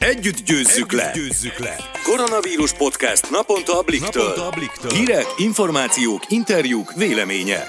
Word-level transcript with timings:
Együtt 0.00 0.44
győzzük, 0.44 0.92
Együtt 0.92 0.92
le. 0.92 1.10
győzzük 1.14 1.58
le! 1.58 1.76
Koronavírus 2.04 2.72
podcast 2.72 3.30
naponta 3.30 3.78
a 3.78 3.82
Bliktől. 3.82 4.22
Naponta 4.22 4.46
a 4.46 4.50
Bliktől. 4.50 4.90
Hírek, 4.90 5.26
információk, 5.36 6.22
interjúk, 6.28 6.92
vélemények. 6.96 7.66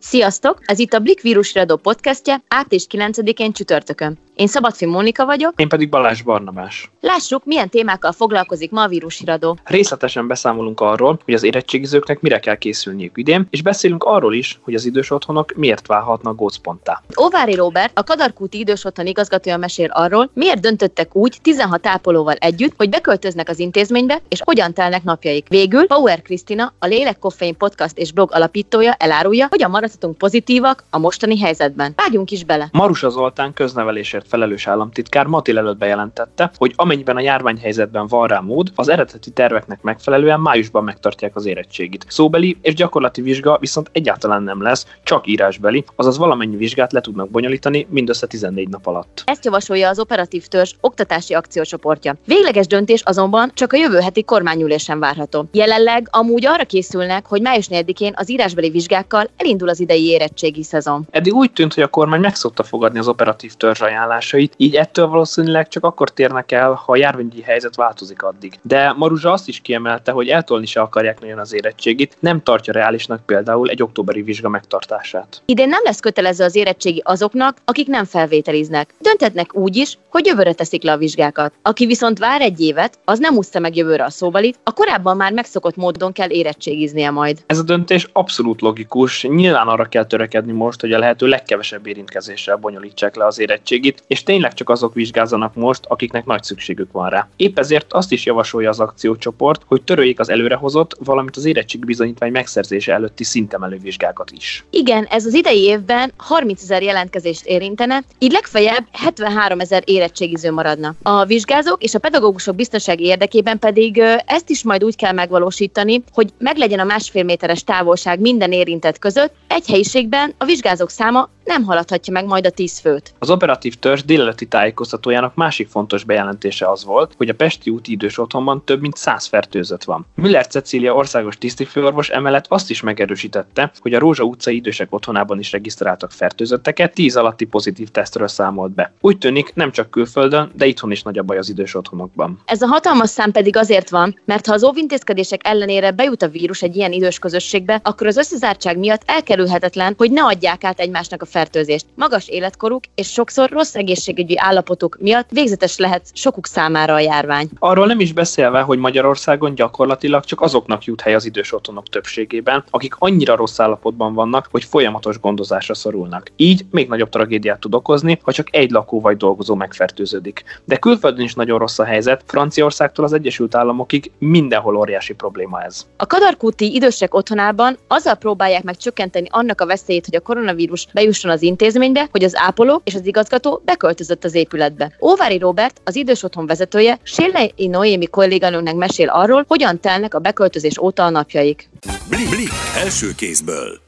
Sziasztok! 0.00 0.58
Ez 0.64 0.78
itt 0.78 0.92
a 0.92 0.98
Blik 0.98 1.20
vírusradó 1.20 1.76
podcastje 1.76 2.42
április 2.48 2.86
9-én 2.90 3.52
csütörtökön. 3.52 4.18
Én 4.36 4.46
Szabadfi 4.46 4.86
Mónika 4.86 5.24
vagyok. 5.24 5.52
Én 5.56 5.68
pedig 5.68 5.88
Balázs 5.88 6.22
Barnabás. 6.22 6.90
Lássuk, 7.00 7.44
milyen 7.44 7.68
témákkal 7.68 8.12
foglalkozik 8.12 8.70
ma 8.70 8.82
a 8.82 8.88
vírusiradó. 8.88 9.58
Részletesen 9.64 10.26
beszámolunk 10.26 10.80
arról, 10.80 11.18
hogy 11.24 11.34
az 11.34 11.42
érettségizőknek 11.42 12.20
mire 12.20 12.38
kell 12.38 12.56
készülniük 12.56 13.16
idén, 13.18 13.46
és 13.50 13.62
beszélünk 13.62 14.04
arról 14.04 14.34
is, 14.34 14.58
hogy 14.62 14.74
az 14.74 14.84
idős 14.84 15.10
otthonok 15.10 15.52
miért 15.54 15.86
válhatnak 15.86 16.36
gócponttá. 16.36 17.02
Óvári 17.22 17.54
Robert, 17.54 17.98
a 17.98 18.04
Kadarkúti 18.04 18.58
idős 18.58 18.84
otthon 18.84 19.06
igazgatója 19.06 19.56
mesél 19.56 19.90
arról, 19.90 20.30
miért 20.32 20.60
döntöttek 20.60 21.16
úgy 21.16 21.38
16 21.42 21.86
ápolóval 21.86 22.34
együtt, 22.34 22.74
hogy 22.76 22.88
beköltöznek 22.88 23.48
az 23.48 23.58
intézménybe, 23.58 24.20
és 24.28 24.40
hogyan 24.44 24.72
telnek 24.72 25.04
napjaik. 25.04 25.48
Végül 25.48 25.86
Power 25.86 26.22
Krisztina, 26.22 26.72
a 26.78 26.86
Lélek 26.86 27.18
Koffein 27.18 27.56
podcast 27.56 27.98
és 27.98 28.12
blog 28.12 28.30
alapítója 28.32 28.92
elárulja, 28.92 29.46
hogyan 29.50 29.70
maradhatunk 29.70 30.18
pozitívak 30.18 30.84
a 30.90 30.98
mostani 30.98 31.40
helyzetben. 31.40 31.92
Vágjunk 31.96 32.30
is 32.30 32.44
bele. 32.44 32.68
Marusa 32.72 33.08
Zoltán 33.08 33.52
köznevelésért 33.52 34.24
felelős 34.28 34.66
államtitkár 34.66 35.26
Matil 35.26 35.58
előtt 35.58 35.76
bejelentette, 35.76 36.50
hogy 36.56 36.72
amennyiben 36.76 37.16
a 37.16 37.20
járványhelyzetben 37.20 38.06
van 38.06 38.26
rá 38.26 38.40
mód, 38.40 38.72
az 38.74 38.88
eredeti 38.88 39.30
terveknek 39.30 39.82
megfelelően 39.82 40.40
májusban 40.40 40.84
megtartják 40.84 41.36
az 41.36 41.46
érettségit. 41.46 42.04
Szóbeli 42.08 42.56
és 42.62 42.74
gyakorlati 42.74 43.22
vizsga 43.22 43.56
viszont 43.60 43.90
egyáltalán 43.92 44.42
nem 44.42 44.62
lesz, 44.62 44.86
csak 45.02 45.26
írásbeli, 45.26 45.84
azaz 45.96 46.18
valamennyi 46.18 46.56
vizsgát 46.56 46.92
le 46.92 47.00
tudnak 47.00 47.30
bonyolítani 47.30 47.86
mindössze 47.90 48.26
14 48.26 48.68
nap 48.68 48.86
alatt. 48.86 49.22
Ezt 49.24 49.44
javasolja 49.44 49.88
az 49.88 49.98
operatív 49.98 50.46
törzs 50.46 50.74
oktatási 50.80 51.34
akciócsoportja. 51.34 52.14
Végleges 52.24 52.66
döntés 52.66 53.02
azonban 53.02 53.50
csak 53.54 53.72
a 53.72 53.76
jövő 53.76 53.98
heti 53.98 54.22
kormányülésen 54.22 54.98
várható. 54.98 55.48
Jelenleg 55.52 56.08
amúgy 56.10 56.46
arra 56.46 56.64
készülnek, 56.64 57.26
hogy 57.26 57.40
május 57.40 57.66
4-én 57.70 58.12
az 58.16 58.30
írásbeli 58.30 58.70
vizsgákkal 58.70 59.28
elindul 59.36 59.68
az 59.68 59.80
idei 59.80 60.06
érettségi 60.06 60.62
szezon. 60.62 61.06
Eddig 61.10 61.34
úgy 61.34 61.52
tűnt, 61.52 61.74
hogy 61.74 61.82
a 61.82 61.88
kormány 61.88 62.20
megszokta 62.20 62.62
fogadni 62.62 62.98
az 62.98 63.08
operatív 63.08 63.54
törzs 63.54 63.80
ajánlását, 63.80 64.15
hatásait, 64.16 64.54
így 64.56 64.74
ettől 64.74 65.06
valószínűleg 65.06 65.68
csak 65.68 65.84
akkor 65.84 66.10
térnek 66.10 66.52
el, 66.52 66.72
ha 66.72 66.92
a 66.92 66.96
járványi 66.96 67.42
helyzet 67.42 67.76
változik 67.76 68.22
addig. 68.22 68.58
De 68.62 68.92
Maruzsa 68.92 69.32
azt 69.32 69.48
is 69.48 69.60
kiemelte, 69.60 70.12
hogy 70.12 70.28
eltolni 70.28 70.66
se 70.66 70.80
akarják 70.80 71.20
nagyon 71.20 71.38
az 71.38 71.54
érettségit, 71.54 72.16
nem 72.20 72.42
tartja 72.42 72.72
reálisnak 72.72 73.26
például 73.26 73.68
egy 73.68 73.82
októberi 73.82 74.22
vizsga 74.22 74.48
megtartását. 74.48 75.42
Idén 75.44 75.68
nem 75.68 75.80
lesz 75.84 76.00
kötelező 76.00 76.44
az 76.44 76.54
érettségi 76.54 77.02
azoknak, 77.04 77.56
akik 77.64 77.86
nem 77.86 78.04
felvételiznek. 78.04 78.94
Döntetnek 78.98 79.54
úgy 79.54 79.76
is, 79.76 79.98
hogy 80.08 80.26
jövőre 80.26 80.52
teszik 80.52 80.82
le 80.82 80.92
a 80.92 80.96
vizsgákat. 80.96 81.52
Aki 81.62 81.86
viszont 81.86 82.18
vár 82.18 82.40
egy 82.40 82.60
évet, 82.60 82.98
az 83.04 83.18
nem 83.18 83.36
úszta 83.36 83.58
meg 83.58 83.76
jövőre 83.76 84.04
a 84.04 84.10
szóvalit, 84.10 84.58
a 84.62 84.72
korábban 84.72 85.16
már 85.16 85.32
megszokott 85.32 85.76
módon 85.76 86.12
kell 86.12 86.30
érettségiznie 86.30 87.10
majd. 87.10 87.42
Ez 87.46 87.58
a 87.58 87.62
döntés 87.62 88.08
abszolút 88.12 88.60
logikus, 88.60 89.22
nyilván 89.22 89.66
arra 89.68 89.84
kell 89.84 90.04
törekedni 90.04 90.52
most, 90.52 90.80
hogy 90.80 90.92
a 90.92 90.98
lehető 90.98 91.26
legkevesebb 91.26 91.86
érintkezéssel 91.86 92.56
bonyolítsák 92.56 93.16
le 93.16 93.26
az 93.26 93.38
érettségit, 93.38 94.02
és 94.06 94.22
tényleg 94.22 94.54
csak 94.54 94.68
azok 94.68 94.94
vizsgázzanak 94.94 95.54
most, 95.54 95.84
akiknek 95.86 96.24
nagy 96.24 96.42
szükségük 96.42 96.92
van 96.92 97.08
rá. 97.08 97.28
Épp 97.36 97.58
ezért 97.58 97.92
azt 97.92 98.12
is 98.12 98.24
javasolja 98.24 98.68
az 98.68 98.80
akciócsoport, 98.80 99.62
hogy 99.66 99.82
töröljék 99.82 100.20
az 100.20 100.28
előrehozott, 100.28 100.96
valamint 101.04 101.36
az 101.36 101.44
érettség 101.44 101.84
bizonyítvány 101.84 102.32
megszerzése 102.32 102.92
előtti 102.92 103.24
szintemelő 103.24 103.78
vizsgákat 103.78 104.30
is. 104.30 104.64
Igen, 104.70 105.04
ez 105.04 105.26
az 105.26 105.34
idei 105.34 105.62
évben 105.62 106.12
30 106.16 106.62
ezer 106.62 106.82
jelentkezést 106.82 107.46
érintene, 107.46 108.02
így 108.18 108.32
legfeljebb 108.32 108.86
73 108.92 109.60
ezer 109.60 109.82
érettségiző 109.86 110.52
maradna. 110.52 110.94
A 111.02 111.24
vizsgázók 111.24 111.82
és 111.82 111.94
a 111.94 111.98
pedagógusok 111.98 112.54
biztonsági 112.54 113.04
érdekében 113.04 113.58
pedig 113.58 114.02
ezt 114.26 114.50
is 114.50 114.64
majd 114.64 114.84
úgy 114.84 114.96
kell 114.96 115.12
megvalósítani, 115.12 116.02
hogy 116.12 116.32
meglegyen 116.38 116.78
a 116.78 116.84
másfél 116.84 117.24
méteres 117.24 117.64
távolság 117.64 118.20
minden 118.20 118.52
érintett 118.52 118.98
között, 118.98 119.32
egy 119.48 119.66
helyiségben 119.66 120.34
a 120.38 120.44
vizsgázók 120.44 120.90
száma 120.90 121.28
nem 121.44 121.64
haladhatja 121.64 122.12
meg 122.12 122.24
majd 122.24 122.46
a 122.46 122.50
10 122.50 122.78
főt. 122.78 123.14
Az 123.18 123.30
operatív 123.30 123.74
törzs 123.96 124.08
délelőtti 124.08 124.46
tájékoztatójának 124.46 125.34
másik 125.34 125.68
fontos 125.68 126.04
bejelentése 126.04 126.70
az 126.70 126.84
volt, 126.84 127.14
hogy 127.16 127.28
a 127.28 127.34
Pesti 127.34 127.70
úti 127.70 127.92
idős 127.92 128.18
otthonban 128.18 128.64
több 128.64 128.80
mint 128.80 128.96
100 128.96 129.26
fertőzött 129.26 129.84
van. 129.84 130.06
Müller 130.14 130.46
Cecília 130.46 130.94
országos 130.94 131.38
tisztifőorvos 131.38 132.08
emellett 132.08 132.44
azt 132.48 132.70
is 132.70 132.80
megerősítette, 132.80 133.70
hogy 133.78 133.94
a 133.94 133.98
Rózsa 133.98 134.22
utcai 134.22 134.56
idősek 134.56 134.94
otthonában 134.94 135.38
is 135.38 135.52
regisztráltak 135.52 136.10
fertőzötteket, 136.10 136.94
10 136.94 137.16
alatti 137.16 137.44
pozitív 137.44 137.88
tesztről 137.88 138.28
számolt 138.28 138.72
be. 138.72 138.92
Úgy 139.00 139.18
tűnik, 139.18 139.54
nem 139.54 139.70
csak 139.70 139.90
külföldön, 139.90 140.50
de 140.54 140.66
itthon 140.66 140.90
is 140.90 141.02
nagy 141.02 141.18
a 141.18 141.22
baj 141.22 141.38
az 141.38 141.48
idős 141.48 141.74
otthonokban. 141.74 142.40
Ez 142.44 142.62
a 142.62 142.66
hatalmas 142.66 143.10
szám 143.10 143.32
pedig 143.32 143.56
azért 143.56 143.90
van, 143.90 144.20
mert 144.24 144.46
ha 144.46 144.52
az 144.52 144.64
óvintézkedések 144.64 145.40
ellenére 145.44 145.90
bejut 145.90 146.22
a 146.22 146.28
vírus 146.28 146.62
egy 146.62 146.76
ilyen 146.76 146.92
idős 146.92 147.18
közösségbe, 147.18 147.80
akkor 147.82 148.06
az 148.06 148.16
összezártság 148.16 148.78
miatt 148.78 149.02
elkerülhetetlen, 149.06 149.94
hogy 149.96 150.10
ne 150.10 150.22
adják 150.22 150.64
át 150.64 150.80
egymásnak 150.80 151.22
a 151.22 151.26
fertőzést. 151.26 151.86
Magas 151.94 152.28
életkoruk 152.28 152.84
és 152.94 153.12
sokszor 153.12 153.50
rossz 153.50 153.74
egészségügyi 153.86 154.38
állapotuk 154.38 154.96
miatt 155.00 155.30
végzetes 155.30 155.78
lehet 155.78 156.06
sokuk 156.12 156.46
számára 156.46 156.94
a 156.94 157.00
járvány. 157.00 157.48
Arról 157.58 157.86
nem 157.86 158.00
is 158.00 158.12
beszélve, 158.12 158.60
hogy 158.60 158.78
Magyarországon 158.78 159.54
gyakorlatilag 159.54 160.24
csak 160.24 160.40
azoknak 160.40 160.84
jut 160.84 161.00
hely 161.00 161.14
az 161.14 161.24
idős 161.24 161.52
otthonok 161.52 161.88
többségében, 161.88 162.64
akik 162.70 162.94
annyira 162.98 163.36
rossz 163.36 163.58
állapotban 163.58 164.14
vannak, 164.14 164.48
hogy 164.50 164.64
folyamatos 164.64 165.20
gondozásra 165.20 165.74
szorulnak. 165.74 166.30
Így 166.36 166.64
még 166.70 166.88
nagyobb 166.88 167.08
tragédiát 167.08 167.60
tud 167.60 167.74
okozni, 167.74 168.18
ha 168.22 168.32
csak 168.32 168.48
egy 168.50 168.70
lakó 168.70 169.00
vagy 169.00 169.16
dolgozó 169.16 169.54
megfertőződik. 169.54 170.44
De 170.64 170.76
külföldön 170.76 171.24
is 171.24 171.34
nagyon 171.34 171.58
rossz 171.58 171.78
a 171.78 171.84
helyzet, 171.84 172.22
Franciaországtól 172.26 173.04
az 173.04 173.12
Egyesült 173.12 173.54
Államokig 173.54 174.10
mindenhol 174.18 174.76
óriási 174.76 175.14
probléma 175.14 175.62
ez. 175.62 175.86
A 175.96 176.06
Kadarkúti 176.06 176.74
idősek 176.74 177.14
otthonában 177.14 177.76
azzal 177.88 178.14
próbálják 178.14 178.62
meg 178.62 178.76
csökkenteni 178.76 179.26
annak 179.30 179.60
a 179.60 179.66
veszélyét, 179.66 180.04
hogy 180.04 180.16
a 180.16 180.20
koronavírus 180.20 180.86
bejusson 180.92 181.30
az 181.30 181.42
intézménybe, 181.42 182.08
hogy 182.10 182.24
az 182.24 182.36
ápolók 182.36 182.80
és 182.84 182.94
az 182.94 183.06
igazgató 183.06 183.62
beköltözött 183.76 184.24
az 184.24 184.34
épületbe. 184.34 184.92
Óvári 185.00 185.38
Robert, 185.38 185.80
az 185.84 185.96
idős 185.96 186.22
otthon 186.22 186.46
vezetője, 186.46 186.98
Sélei 187.02 187.66
Noémi 187.70 188.06
kolléganőnek 188.06 188.74
mesél 188.74 189.08
arról, 189.08 189.44
hogyan 189.48 189.80
telnek 189.80 190.14
a 190.14 190.18
beköltözés 190.18 190.78
óta 190.78 191.04
a 191.04 191.10
napjaik. 191.10 191.68
Blik, 192.08 192.28
blik, 192.28 192.50
első 192.84 193.14
kézből. 193.16 193.84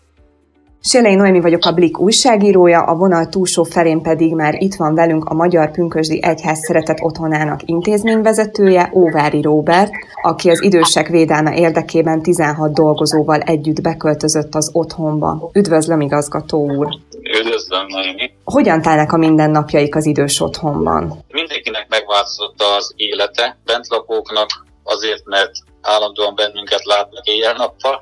Sélei 0.80 1.14
Noémi 1.14 1.40
vagyok 1.40 1.64
a 1.64 1.72
Blik 1.72 1.98
újságírója, 1.98 2.82
a 2.82 2.94
vonal 2.94 3.28
túlsó 3.28 3.62
felén 3.62 4.02
pedig 4.02 4.34
már 4.34 4.54
itt 4.62 4.74
van 4.74 4.94
velünk 4.94 5.24
a 5.24 5.34
Magyar 5.34 5.70
Pünkösdi 5.70 6.22
Egyház 6.22 6.58
Szeretett 6.58 7.00
Otthonának 7.00 7.60
intézményvezetője, 7.64 8.90
Óvári 8.94 9.40
Róbert, 9.40 9.90
aki 10.22 10.50
az 10.50 10.62
idősek 10.62 11.08
védelme 11.08 11.56
érdekében 11.56 12.22
16 12.22 12.72
dolgozóval 12.72 13.40
együtt 13.40 13.82
beköltözött 13.82 14.54
az 14.54 14.70
otthonba. 14.72 15.50
Üdvözlöm, 15.52 16.00
igazgató 16.00 16.70
úr! 16.70 16.88
Üdvözlöm, 17.28 17.86
Noémi! 17.86 18.32
Hogyan 18.44 18.82
telnek 18.82 19.12
a 19.12 19.16
mindennapjaik 19.16 19.94
az 19.94 20.06
idős 20.06 20.40
otthonban? 20.40 21.24
Mindenkinek 21.28 21.88
megváltozott 21.88 22.62
az 22.62 22.92
élete, 22.96 23.58
bentlakóknak 23.64 24.66
azért, 24.84 25.24
mert 25.24 25.52
állandóan 25.82 26.34
bennünket 26.34 26.84
látnak 26.84 27.26
éjjel-nappal, 27.26 27.98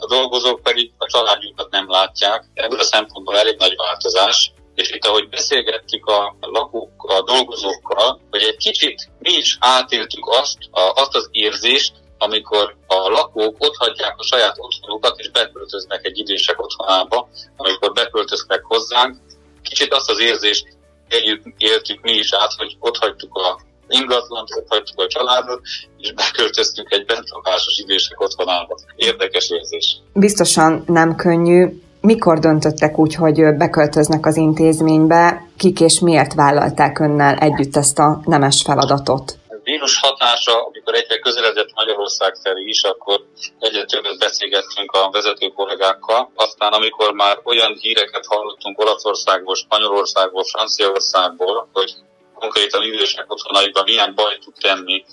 a 0.00 0.06
dolgozók 0.06 0.62
pedig 0.62 0.92
a 0.98 1.06
családjukat 1.06 1.70
nem 1.70 1.90
látják. 1.90 2.44
Ebből 2.54 2.78
a 2.78 2.82
szempontból 2.82 3.38
elég 3.38 3.56
nagy 3.58 3.74
változás. 3.76 4.52
És 4.74 4.90
itt, 4.90 5.04
ahogy 5.04 5.28
beszélgettük 5.28 6.06
a 6.06 6.36
lakók, 6.40 6.90
a 6.96 7.22
dolgozókkal, 7.22 8.20
hogy 8.30 8.42
egy 8.42 8.56
kicsit 8.56 9.10
mi 9.18 9.32
is 9.32 9.56
átéltük 9.60 10.26
azt, 10.26 10.58
a, 10.70 10.80
azt 10.80 11.14
az 11.14 11.28
érzést, 11.30 11.92
amikor 12.18 12.76
a 12.86 13.08
lakók 13.08 13.56
ott 13.58 13.76
hagyják 13.76 14.14
a 14.16 14.22
saját 14.22 14.56
otthonukat, 14.58 15.18
és 15.18 15.30
beköltöznek 15.30 16.04
egy 16.04 16.18
idősek 16.18 16.62
otthonába, 16.62 17.28
amikor 17.56 17.92
beköltöztek 17.92 18.64
hozzánk. 18.64 19.16
Kicsit 19.62 19.92
azt 19.92 20.10
az 20.10 20.20
érzést 20.20 20.66
éljük, 21.08 21.42
éltük 21.56 22.00
mi 22.00 22.12
is 22.12 22.32
át, 22.32 22.52
hogy 22.56 22.76
ott 22.80 22.96
hagytuk 22.96 23.34
a 23.34 23.60
ingatlant, 23.88 24.48
ott 24.56 24.68
hagytuk 24.68 25.00
a 25.00 25.06
családot, 25.06 25.60
és 25.98 26.12
beköltöztünk 26.12 26.92
egy 26.92 27.04
bentlakásos 27.04 27.78
idősek 27.78 28.20
otthonába. 28.20 28.78
Érdekes 28.96 29.50
érzés. 29.50 30.00
Biztosan 30.12 30.82
nem 30.86 31.16
könnyű. 31.16 31.82
Mikor 32.00 32.38
döntöttek 32.38 32.98
úgy, 32.98 33.14
hogy 33.14 33.56
beköltöznek 33.56 34.26
az 34.26 34.36
intézménybe? 34.36 35.48
Kik 35.56 35.80
és 35.80 36.00
miért 36.00 36.34
vállalták 36.34 36.98
önnel 36.98 37.36
együtt 37.36 37.76
ezt 37.76 37.98
a 37.98 38.20
nemes 38.24 38.62
feladatot? 38.62 39.38
Vírus 39.70 39.98
hatása, 39.98 40.64
amikor 40.64 40.94
egyre 40.94 41.18
közeledett 41.18 41.74
Magyarország 41.74 42.34
felé 42.42 42.62
is, 42.62 42.82
akkor 42.82 43.24
egyre 43.58 43.84
többet 43.84 44.18
beszélgettünk 44.18 44.92
a 44.92 45.10
vezető 45.10 45.48
kollégákkal. 45.48 46.32
Aztán 46.34 46.72
amikor 46.72 47.12
már 47.12 47.40
olyan 47.44 47.76
híreket 47.80 48.26
hallottunk 48.26 48.80
Olaszországból, 48.80 49.54
Spanyolországból, 49.54 50.44
Franciaországból, 50.44 51.68
hogy 51.72 51.92
konkrétan 52.34 52.82
idősek 52.82 53.32
otthonaiban 53.32 53.84
milyen 53.84 54.14
baj 54.14 54.38
tud 54.38 54.54
tenni 54.60 55.04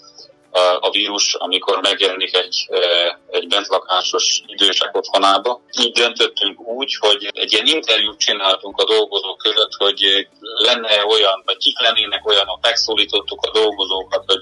a 0.80 0.90
vírus, 0.90 1.34
amikor 1.34 1.82
megjelenik 1.82 2.36
egy, 2.38 2.68
egy 3.30 3.48
bentlakásos 3.48 4.42
idősek 4.46 4.96
otthonába. 4.96 5.62
Így 5.82 5.92
döntöttünk 5.92 6.60
úgy, 6.60 6.96
hogy 7.00 7.30
egy 7.34 7.52
ilyen 7.54 7.66
interjút 7.66 8.20
csináltunk 8.20 8.78
a 8.78 8.86
dolgozók 8.86 9.38
között, 9.38 9.74
hogy 9.78 10.28
lenne 10.40 11.06
olyan, 11.06 11.42
vagy 11.46 11.58
kik 11.58 11.80
lennének 11.80 12.28
olyanok, 12.28 12.60
megszólítottuk 12.62 13.42
a 13.42 13.52
dolgozókat, 13.52 14.24
hogy 14.28 14.42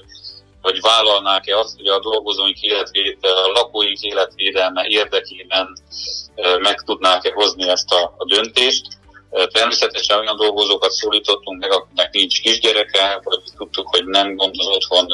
hogy 0.64 0.80
vállalnák-e 0.80 1.58
azt, 1.58 1.76
hogy 1.76 1.86
a 1.86 2.00
dolgozóink 2.00 2.60
életvéd, 2.60 3.16
a 3.20 3.50
lakóink 3.54 4.00
életvédelme 4.00 4.84
érdekében 4.86 5.78
meg 6.58 6.80
tudnák-e 6.80 7.32
hozni 7.34 7.68
ezt 7.68 7.92
a, 7.92 8.14
a 8.16 8.24
döntést. 8.24 8.86
Természetesen 9.52 10.18
olyan 10.18 10.36
dolgozókat 10.36 10.90
szólítottunk 10.90 11.60
meg, 11.60 11.72
akiknek 11.72 12.12
nincs 12.12 12.40
kisgyereke, 12.40 13.20
vagy 13.22 13.38
tudtuk, 13.56 13.88
hogy 13.88 14.04
nem 14.06 14.36
gondoz 14.36 14.66
otthon 14.66 15.06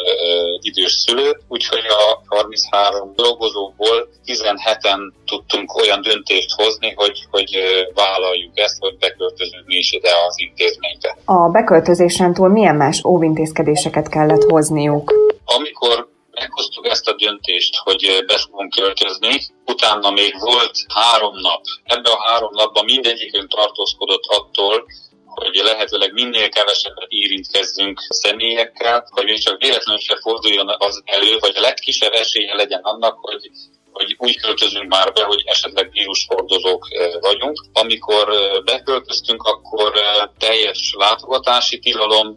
idős 0.61 0.93
szülő, 0.93 1.41
úgyhogy 1.49 1.85
a 1.89 2.23
33 2.27 3.13
dolgozóból 3.15 4.09
17-en 4.27 5.13
tudtunk 5.27 5.75
olyan 5.75 6.03
döntést 6.03 6.51
hozni, 6.53 6.93
hogy, 6.97 7.27
hogy 7.31 7.59
vállaljuk 7.95 8.59
ezt, 8.59 8.79
hogy 8.79 8.99
beköltözünk 8.99 9.67
mi 9.67 9.75
is 9.75 9.93
ide 9.93 10.11
az 10.29 10.35
intézménybe. 10.37 11.17
A 11.25 11.49
beköltözésen 11.49 12.35
túl 12.35 12.49
milyen 12.49 12.77
más 12.77 13.05
óvintézkedéseket 13.05 14.09
kellett 14.09 14.43
hozniuk? 14.43 15.13
Amikor 15.45 16.09
meghoztuk 16.41 16.87
ezt 16.87 17.09
a 17.09 17.13
döntést, 17.13 17.77
hogy 17.77 18.25
be 18.27 18.37
fogunk 18.39 18.75
költözni. 18.75 19.35
Utána 19.67 20.11
még 20.11 20.35
volt 20.39 20.77
három 20.95 21.37
nap. 21.37 21.63
Ebben 21.85 22.13
a 22.13 22.23
három 22.29 22.53
napban 22.53 22.85
mindegyikünk 22.85 23.49
tartózkodott 23.55 24.25
attól, 24.27 24.85
hogy 25.25 25.61
lehetőleg 25.63 26.13
minél 26.13 26.49
kevesebbet 26.49 27.11
érintkezzünk 27.11 28.01
személyekkel, 28.09 29.07
hogy 29.11 29.25
még 29.25 29.43
csak 29.43 29.61
véletlenül 29.61 30.01
se 30.01 30.19
forduljon 30.21 30.69
az 30.79 31.03
elő, 31.05 31.39
vagy 31.39 31.57
a 31.57 31.61
legkisebb 31.61 32.13
esélye 32.13 32.55
legyen 32.55 32.81
annak, 32.83 33.19
hogy 33.21 33.51
hogy 33.93 34.15
úgy 34.19 34.41
költözünk 34.41 34.89
már 34.89 35.13
be, 35.13 35.23
hogy 35.25 35.43
esetleg 35.45 35.91
vírushordozók 35.93 36.89
vagyunk. 37.21 37.65
Amikor 37.73 38.29
beköltöztünk, 38.65 39.43
akkor 39.43 39.93
teljes 40.39 40.95
látogatási 40.97 41.79
tilalom, 41.79 42.37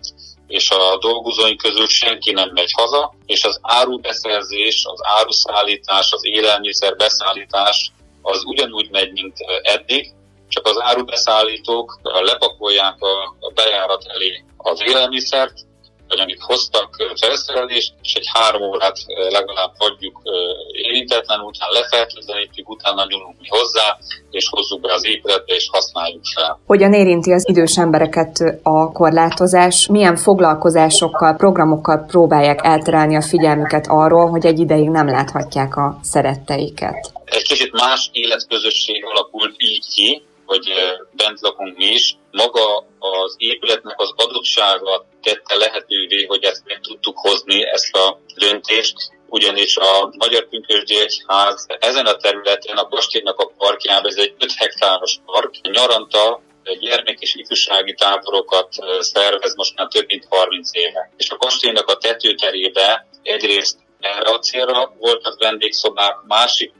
és 0.53 0.69
a 0.69 0.97
dolgozóink 0.97 1.61
közül 1.61 1.87
senki 1.87 2.31
nem 2.31 2.49
megy 2.53 2.71
haza, 2.71 3.13
és 3.25 3.43
az 3.43 3.59
árubeszerzés, 3.61 4.85
az 4.85 4.99
áruszállítás, 5.03 6.11
az 6.11 6.25
élelmiszer 6.25 6.95
beszállítás 6.95 7.91
az 8.21 8.43
ugyanúgy 8.45 8.89
megy, 8.91 9.11
mint 9.11 9.37
eddig, 9.61 10.13
csak 10.49 10.65
az 10.65 10.81
árubeszállítók 10.81 11.99
lepakolják 12.01 12.95
a 13.39 13.51
bejárat 13.53 14.05
elé 14.07 14.43
az 14.57 14.81
élelmiszert, 14.85 15.53
amit 16.19 16.41
hoztak 16.41 16.95
felszerelést, 17.21 17.93
és 18.01 18.13
egy 18.13 18.25
három 18.33 18.61
órát 18.61 18.97
legalább 19.29 19.71
hagyjuk 19.77 20.21
érintetlen, 20.71 21.39
utána 21.39 21.71
lefertőtlenítjük, 21.71 22.69
utána 22.69 23.05
nyúlunk 23.09 23.35
mi 23.39 23.47
hozzá, 23.47 23.97
és 24.31 24.47
hozzuk 24.49 24.81
be 24.81 24.93
az 24.93 25.05
épületbe, 25.05 25.53
és 25.53 25.69
használjuk 25.71 26.21
fel. 26.35 26.59
Hogyan 26.65 26.93
érinti 26.93 27.31
az 27.31 27.49
idős 27.49 27.77
embereket 27.77 28.59
a 28.63 28.91
korlátozás? 28.91 29.87
Milyen 29.87 30.15
foglalkozásokkal, 30.15 31.35
programokkal 31.35 32.05
próbálják 32.07 32.59
elterelni 32.63 33.15
a 33.15 33.21
figyelmüket 33.21 33.85
arról, 33.87 34.29
hogy 34.29 34.45
egy 34.45 34.59
ideig 34.59 34.89
nem 34.89 35.07
láthatják 35.07 35.75
a 35.75 35.99
szeretteiket? 36.01 37.11
Egy 37.25 37.43
kicsit 37.43 37.71
más 37.71 38.09
életközösség 38.11 39.05
alakult 39.05 39.55
így 39.57 39.85
ki, 39.93 40.23
hogy 40.45 40.71
bent 41.11 41.41
lakunk 41.41 41.77
mi 41.77 41.85
is. 41.85 42.17
Maga 42.31 42.77
az 42.99 43.35
épületnek 43.37 43.99
az 43.99 44.13
adottsága 44.15 45.05
tette 45.23 45.55
lehetővé, 45.55 46.25
hogy 46.25 46.43
ezt 46.43 46.63
meg 46.65 46.79
tudtuk 46.79 47.17
hozni, 47.17 47.67
ezt 47.67 47.95
a 47.95 48.19
döntést, 48.35 48.95
ugyanis 49.27 49.77
a 49.77 50.13
Magyar 50.17 50.47
Pünkösdi 50.47 50.99
Egyház 50.99 51.65
ezen 51.79 52.05
a 52.05 52.15
területen 52.15 52.77
a 52.77 52.87
kastélynak 52.87 53.39
a 53.39 53.51
parkjában, 53.57 54.11
ez 54.11 54.15
egy 54.15 54.35
5 54.39 54.51
hektáros 54.55 55.19
park, 55.25 55.55
nyaranta 55.61 56.41
gyermek 56.79 57.19
és 57.19 57.35
ifjúsági 57.35 57.93
táborokat 57.93 58.67
szervez 58.99 59.55
most 59.55 59.75
már 59.75 59.87
több 59.87 60.05
mint 60.07 60.25
30 60.29 60.69
éve. 60.73 61.11
És 61.17 61.29
a 61.29 61.37
kastélynak 61.37 61.87
a 61.87 61.97
tetőterébe 61.97 63.07
egyrészt 63.23 63.77
erre 63.99 64.29
a 64.29 64.39
célra 64.39 64.93
voltak 64.99 65.39
vendégszobák, 65.39 66.15
másik 66.27 66.73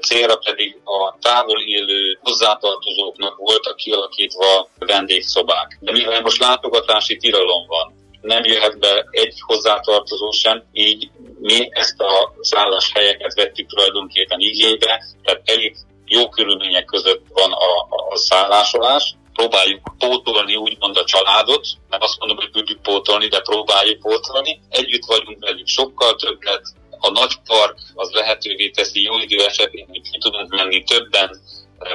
célra 0.00 0.36
pedig 0.36 0.80
a 0.84 1.18
távol 1.20 1.62
élő 1.62 2.18
hozzátartozóknak 2.22 3.36
voltak 3.36 3.76
kialakítva 3.76 4.68
vendégszobák. 4.78 5.78
De 5.80 5.92
mivel 5.92 6.20
most 6.20 6.40
látogatási 6.40 7.16
tilalom 7.16 7.66
van, 7.66 7.98
nem 8.20 8.44
jöhet 8.44 8.78
be 8.78 9.06
egy 9.10 9.34
hozzátartozó 9.40 10.30
sem, 10.30 10.64
így 10.72 11.10
mi 11.40 11.68
ezt 11.70 12.00
a 12.00 12.32
szálláshelyeket 12.40 13.34
vettük 13.34 13.68
tulajdonképpen 13.68 14.40
igénybe, 14.40 15.02
tehát 15.22 15.42
elég 15.44 15.76
jó 16.06 16.28
körülmények 16.28 16.84
között 16.84 17.22
van 17.32 17.52
a, 17.52 17.96
a 18.12 18.16
szállásolás, 18.16 19.14
próbáljuk 19.32 19.80
pótolni 19.98 20.56
úgymond 20.56 20.96
a 20.96 21.04
családot, 21.04 21.66
nem 21.88 22.00
azt 22.02 22.18
mondom, 22.18 22.36
hogy 22.36 22.50
tudjuk 22.50 22.82
pótolni, 22.82 23.28
de 23.28 23.40
próbáljuk 23.40 23.98
pótolni. 23.98 24.60
Együtt 24.68 25.04
vagyunk 25.04 25.44
velük 25.44 25.66
sokkal 25.66 26.14
többet, 26.14 26.62
a 27.00 27.10
nagy 27.10 27.34
park 27.44 27.78
az 27.94 28.10
lehetővé 28.10 28.70
teszi 28.70 29.02
jó 29.02 29.18
idő 29.18 29.44
esetén, 29.44 29.86
hogy 29.88 30.02
ki 30.10 30.18
tudunk 30.18 30.48
menni 30.48 30.82
többen, 30.82 31.40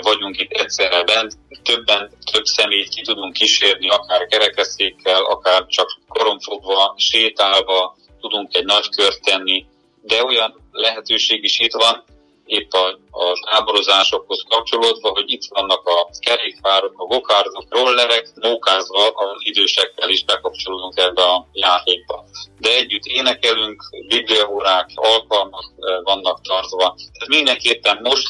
vagyunk 0.01 0.39
itt 0.39 0.51
egyszerre 0.51 1.03
bent, 1.03 1.33
többen, 1.63 2.11
több 2.31 2.45
személyt 2.45 2.89
ki 2.89 3.01
tudunk 3.01 3.33
kísérni, 3.33 3.89
akár 3.89 4.25
kerekeszékkel, 4.25 5.23
akár 5.23 5.65
csak 5.65 5.99
koromfogva, 6.07 6.95
sétálva, 6.97 7.97
tudunk 8.21 8.55
egy 8.55 8.65
nagy 8.65 8.89
kört 8.89 9.21
tenni, 9.21 9.65
de 10.01 10.23
olyan 10.23 10.69
lehetőség 10.71 11.43
is 11.43 11.59
itt 11.59 11.73
van, 11.73 12.03
épp 12.45 12.71
a, 12.73 12.85
a 13.23 13.25
táborozásokhoz 13.51 14.43
kapcsolódva, 14.49 15.09
hogy 15.09 15.31
itt 15.31 15.45
vannak 15.49 15.87
a 15.87 16.09
kerékpárok, 16.19 16.93
a 16.97 17.05
gokárdok, 17.05 17.65
rollerek, 17.69 18.27
mókázva 18.41 19.07
az 19.07 19.39
idősekkel 19.39 20.09
is 20.09 20.25
bekapcsolódunk 20.25 20.97
ebbe 20.97 21.23
a 21.23 21.47
játékba. 21.51 22.23
De 22.59 22.69
együtt 22.75 23.05
énekelünk, 23.05 23.83
bibliaórák, 24.07 24.89
alkalmak 24.95 25.65
vannak 26.03 26.41
tartva. 26.41 26.77
Tehát 26.77 27.27
mindenképpen 27.27 27.99
most 28.03 28.27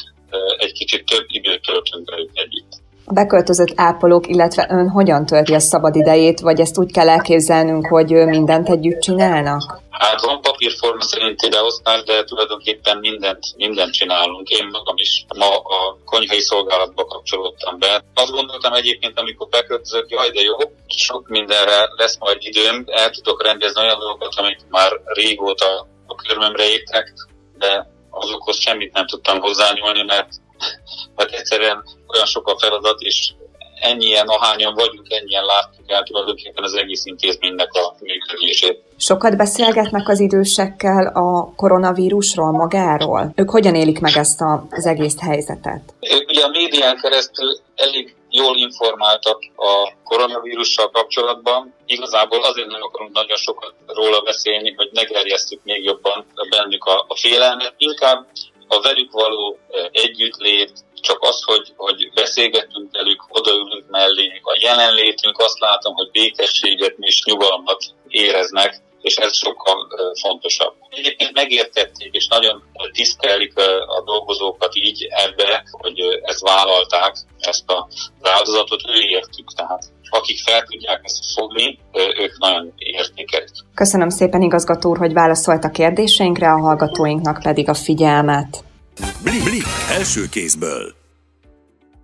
egy 0.58 0.72
kicsit 0.72 1.04
több 1.04 1.24
időt 1.28 1.62
töltünk 1.62 2.10
velük 2.10 2.30
együtt. 2.34 2.84
A 3.08 3.12
beköltözött 3.12 3.72
ápolók, 3.76 4.28
illetve 4.28 4.66
ön 4.70 4.88
hogyan 4.88 5.26
tölti 5.26 5.54
a 5.54 5.58
szabad 5.58 5.96
idejét, 5.96 6.40
vagy 6.40 6.60
ezt 6.60 6.78
úgy 6.78 6.92
kell 6.92 7.08
elképzelnünk, 7.08 7.86
hogy 7.86 8.10
mindent 8.10 8.68
együtt 8.68 9.00
csinálnak? 9.00 9.84
Hát 9.98 10.20
van 10.20 10.40
papírforma 10.40 11.02
szerinti 11.02 11.48
beosztás, 11.48 12.02
de 12.02 12.24
tulajdonképpen 12.24 12.98
mindent, 12.98 13.44
mindent 13.56 13.92
csinálunk. 13.92 14.48
Én 14.48 14.66
magam 14.66 14.96
is 14.96 15.24
ma 15.36 15.58
a 15.58 15.98
konyhai 16.04 16.40
szolgálatba 16.40 17.04
kapcsolódtam 17.04 17.78
be. 17.78 18.04
Azt 18.14 18.30
gondoltam 18.30 18.72
egyébként, 18.72 19.18
amikor 19.18 19.48
beköltözök, 19.48 20.10
jaj, 20.10 20.30
de 20.30 20.40
jó, 20.40 20.56
sok 20.86 21.28
mindenre 21.28 21.88
lesz 21.96 22.18
majd 22.18 22.38
időm, 22.40 22.84
el 22.86 23.10
tudok 23.10 23.42
rendezni 23.42 23.80
olyan 23.80 23.98
dolgokat, 23.98 24.34
amik 24.34 24.58
már 24.68 24.92
régóta 25.04 25.86
a 26.06 26.14
körmömre 26.14 26.68
értek, 26.68 27.12
de 27.58 27.86
azokhoz 28.10 28.60
semmit 28.60 28.92
nem 28.92 29.06
tudtam 29.06 29.40
hozzányúlni, 29.40 30.02
mert, 30.02 30.28
mert 31.14 31.32
egyszerűen 31.38 31.84
olyan 32.06 32.26
sok 32.26 32.48
a 32.48 32.58
feladat, 32.58 33.00
és 33.00 33.32
ennyien, 33.80 34.26
ahányan 34.26 34.74
vagyunk, 34.74 35.06
ennyien 35.08 35.44
láttuk 35.44 35.90
el 35.90 36.02
tulajdonképpen 36.02 36.64
az 36.64 36.74
egész 36.74 37.04
intézménynek 37.04 37.72
a 37.72 37.94
működését. 38.00 38.82
Sokat 38.96 39.36
beszélgetnek 39.36 40.08
az 40.08 40.20
idősekkel 40.20 41.06
a 41.06 41.52
koronavírusról 41.56 42.50
magáról? 42.50 43.32
Ők 43.34 43.50
hogyan 43.50 43.74
élik 43.74 44.00
meg 44.00 44.16
ezt 44.16 44.40
a, 44.40 44.66
az 44.70 44.86
egész 44.86 45.20
helyzetet? 45.20 45.94
Ők 46.00 46.28
ugye 46.28 46.44
a 46.44 46.48
médián 46.48 46.96
keresztül 46.96 47.58
elég 47.74 48.14
jól 48.30 48.56
informáltak 48.56 49.38
a 49.56 49.92
koronavírussal 50.04 50.90
kapcsolatban. 50.90 51.74
Igazából 51.86 52.42
azért 52.42 52.68
nem 52.68 52.82
akarunk 52.82 53.12
nagyon 53.12 53.36
sokat 53.36 53.74
róla 53.86 54.20
beszélni, 54.20 54.72
hogy 54.76 54.88
ne 54.92 55.02
gerjesztjük 55.02 55.60
még 55.64 55.84
jobban 55.84 56.26
bennük 56.50 56.84
a, 56.84 57.04
a 57.08 57.16
félelmet. 57.16 57.74
Inkább 57.76 58.26
a 58.68 58.80
velük 58.80 59.12
való 59.12 59.58
együttlét, 59.92 60.72
csak 61.06 61.22
az, 61.22 61.42
hogy, 61.42 61.72
hogy 61.76 62.10
beszélgetünk 62.14 62.88
velük, 62.92 63.24
odaülünk 63.28 63.86
mellé, 63.90 64.40
a 64.42 64.58
jelenlétünk 64.60 65.38
azt 65.38 65.58
látom, 65.58 65.94
hogy 65.94 66.10
békességet 66.10 66.94
és 66.98 67.22
nyugalmat 67.24 67.84
éreznek, 68.08 68.80
és 69.00 69.16
ez 69.16 69.36
sokkal 69.36 69.78
fontosabb. 70.20 70.74
Egyébként 70.90 71.32
megértették, 71.32 72.14
és 72.14 72.26
nagyon 72.28 72.62
tisztelik 72.92 73.52
a 73.96 74.02
dolgozókat 74.04 74.74
így 74.74 75.06
ebbe, 75.10 75.64
hogy 75.70 76.00
ezt 76.22 76.40
vállalták, 76.40 77.16
ezt 77.38 77.70
a 77.70 77.88
áldozatot 78.22 78.80
ő 78.88 79.00
értük. 79.00 79.52
Tehát 79.54 79.84
akik 80.08 80.38
fel 80.40 80.62
tudják 80.62 81.00
ezt 81.02 81.32
fogni, 81.34 81.78
ők 82.18 82.38
nagyon 82.38 82.72
értékelik. 82.76 83.50
Köszönöm 83.74 84.08
szépen, 84.08 84.42
igazgató 84.42 84.90
úr, 84.90 84.98
hogy 84.98 85.12
válaszolt 85.12 85.64
a 85.64 85.70
kérdéseinkre, 85.70 86.48
a 86.48 86.60
hallgatóinknak 86.60 87.42
pedig 87.42 87.68
a 87.68 87.74
figyelmet. 87.74 88.64
Blik, 89.22 89.44
blik, 89.44 89.64
első 89.90 90.28
kézből. 90.28 90.95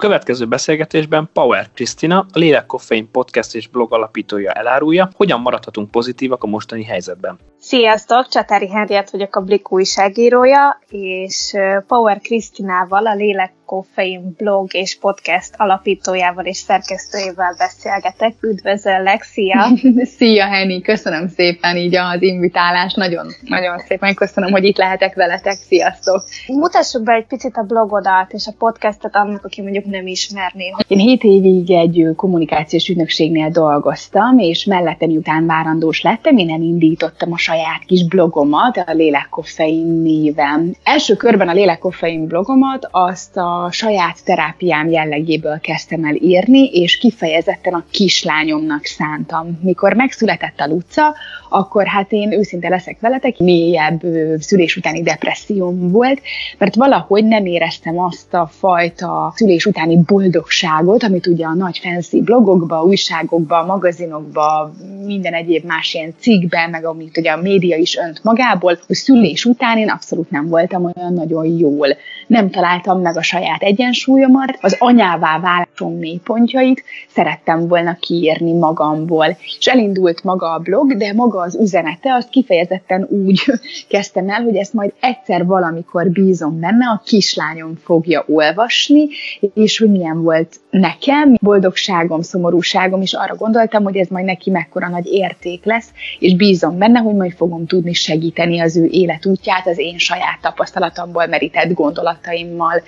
Következő 0.02 0.46
beszélgetésben 0.46 1.30
Power 1.32 1.70
Krisztina, 1.74 2.26
a 2.32 2.38
Lélek 2.38 2.66
Koffein 2.66 3.10
podcast 3.10 3.54
és 3.54 3.68
blog 3.68 3.92
alapítója 3.92 4.52
elárulja, 4.52 5.10
hogyan 5.14 5.40
maradhatunk 5.40 5.90
pozitívak 5.90 6.42
a 6.42 6.46
mostani 6.46 6.84
helyzetben. 6.84 7.38
Sziasztok, 7.58 8.28
Csatári 8.28 8.68
Henriett 8.68 9.10
vagyok 9.10 9.36
a 9.36 9.40
Blik 9.40 9.72
újságírója, 9.72 10.80
és 10.88 11.56
Power 11.86 12.20
Krisztinával, 12.20 13.06
a 13.06 13.14
Lélek 13.14 13.52
Koffein 13.72 14.34
blog 14.36 14.74
és 14.74 14.98
podcast 14.98 15.54
alapítójával 15.56 16.44
és 16.44 16.56
szerkesztőjével 16.56 17.54
beszélgetek. 17.58 18.34
Üdvözöllek, 18.40 19.22
szia! 19.22 19.68
szia, 20.16 20.44
Henny, 20.44 20.80
köszönöm 20.80 21.28
szépen 21.28 21.76
így 21.76 21.96
az 21.96 22.22
invitálást, 22.22 22.96
nagyon, 22.96 23.26
nagyon 23.42 23.78
szépen 23.78 24.14
köszönöm, 24.14 24.50
hogy 24.50 24.64
itt 24.64 24.76
lehetek 24.76 25.14
veletek, 25.14 25.52
sziasztok! 25.52 26.24
Mutassuk 26.46 27.02
be 27.02 27.12
egy 27.12 27.26
picit 27.26 27.56
a 27.56 27.62
blogodat 27.62 28.32
és 28.32 28.46
a 28.46 28.52
podcastet 28.58 29.16
annak, 29.16 29.44
aki 29.44 29.62
mondjuk 29.62 29.84
nem 29.84 30.06
ismerné. 30.06 30.72
Én 30.88 30.98
hét 30.98 31.22
évig 31.22 31.70
egy 31.70 32.08
kommunikációs 32.16 32.88
ügynökségnél 32.88 33.50
dolgoztam, 33.50 34.38
és 34.38 34.64
mellette 34.64 35.06
miután 35.06 35.46
várandós 35.46 36.02
lettem, 36.02 36.36
én 36.36 36.50
elindítottam 36.50 37.32
a 37.32 37.38
saját 37.38 37.84
kis 37.86 38.06
blogomat, 38.06 38.76
a 38.76 38.92
Lélekkoffein 38.92 40.02
néven. 40.02 40.76
Első 40.82 41.14
körben 41.14 41.48
a 41.48 41.52
Lélekkoffein 41.52 42.26
blogomat 42.26 42.88
azt 42.90 43.36
a 43.36 43.61
saját 43.70 44.24
terápiám 44.24 44.88
jellegéből 44.88 45.60
kezdtem 45.60 46.04
el 46.04 46.14
írni, 46.14 46.64
és 46.66 46.98
kifejezetten 46.98 47.74
a 47.74 47.84
kislányomnak 47.90 48.84
szántam. 48.84 49.58
Mikor 49.62 49.94
megszületett 49.94 50.60
a 50.60 50.66
Luca, 50.66 51.14
akkor 51.48 51.86
hát 51.86 52.12
én 52.12 52.32
őszinte 52.32 52.68
leszek 52.68 53.00
veletek, 53.00 53.38
mélyebb 53.38 54.00
szülés 54.38 54.76
utáni 54.76 55.02
depresszióm 55.02 55.90
volt, 55.90 56.20
mert 56.58 56.74
valahogy 56.74 57.24
nem 57.24 57.46
éreztem 57.46 57.98
azt 57.98 58.34
a 58.34 58.50
fajta 58.52 59.32
szülés 59.36 59.66
utáni 59.66 59.98
boldogságot, 60.06 61.02
amit 61.02 61.26
ugye 61.26 61.44
a 61.44 61.54
nagy 61.54 61.78
fancy 61.78 62.20
blogokba, 62.20 62.82
újságokba, 62.82 63.64
magazinokba, 63.64 64.72
minden 65.04 65.34
egyéb 65.34 65.64
más 65.64 65.94
ilyen 65.94 66.14
cikkben, 66.18 66.70
meg 66.70 66.84
amit 66.84 67.18
ugye 67.18 67.30
a 67.30 67.42
média 67.42 67.76
is 67.76 67.96
önt 67.96 68.24
magából, 68.24 68.78
hogy 68.86 68.96
szülés 68.96 69.44
után 69.44 69.78
én 69.78 69.90
abszolút 69.90 70.30
nem 70.30 70.48
voltam 70.48 70.92
olyan 70.94 71.12
nagyon 71.12 71.46
jól. 71.46 71.88
Nem 72.26 72.50
találtam 72.50 73.00
meg 73.00 73.16
a 73.16 73.22
saját 73.22 73.51
egyensúlyomat, 73.60 74.58
az 74.60 74.76
anyává 74.78 75.40
válásom 75.40 75.98
mélypontjait 75.98 76.82
szerettem 77.08 77.68
volna 77.68 77.96
kiírni 78.00 78.52
magamból. 78.52 79.36
És 79.58 79.66
elindult 79.66 80.24
maga 80.24 80.52
a 80.52 80.58
blog, 80.58 80.96
de 80.96 81.12
maga 81.12 81.40
az 81.40 81.56
üzenete, 81.56 82.14
azt 82.14 82.28
kifejezetten 82.30 83.06
úgy 83.10 83.42
kezdtem 83.88 84.28
el, 84.28 84.42
hogy 84.42 84.56
ezt 84.56 84.72
majd 84.72 84.92
egyszer 85.00 85.46
valamikor 85.46 86.10
bízom 86.10 86.60
benne, 86.60 86.86
a 86.86 87.02
kislányom 87.04 87.74
fogja 87.84 88.24
olvasni, 88.28 89.06
és 89.54 89.78
hogy 89.78 89.90
milyen 89.90 90.22
volt 90.22 90.60
nekem, 90.70 91.34
boldogságom, 91.42 92.22
szomorúságom, 92.22 93.02
és 93.02 93.12
arra 93.12 93.34
gondoltam, 93.34 93.82
hogy 93.82 93.96
ez 93.96 94.08
majd 94.08 94.24
neki 94.24 94.50
mekkora 94.50 94.88
nagy 94.88 95.06
érték 95.06 95.64
lesz, 95.64 95.90
és 96.18 96.36
bízom 96.36 96.78
benne, 96.78 96.98
hogy 96.98 97.14
majd 97.14 97.32
fogom 97.32 97.66
tudni 97.66 97.92
segíteni 97.92 98.60
az 98.60 98.76
ő 98.76 98.84
életútját 98.90 99.66
az 99.66 99.78
én 99.78 99.98
saját 99.98 100.40
tapasztalatomból 100.40 101.26
merített 101.26 101.72
gondolataimmal, 101.72 102.82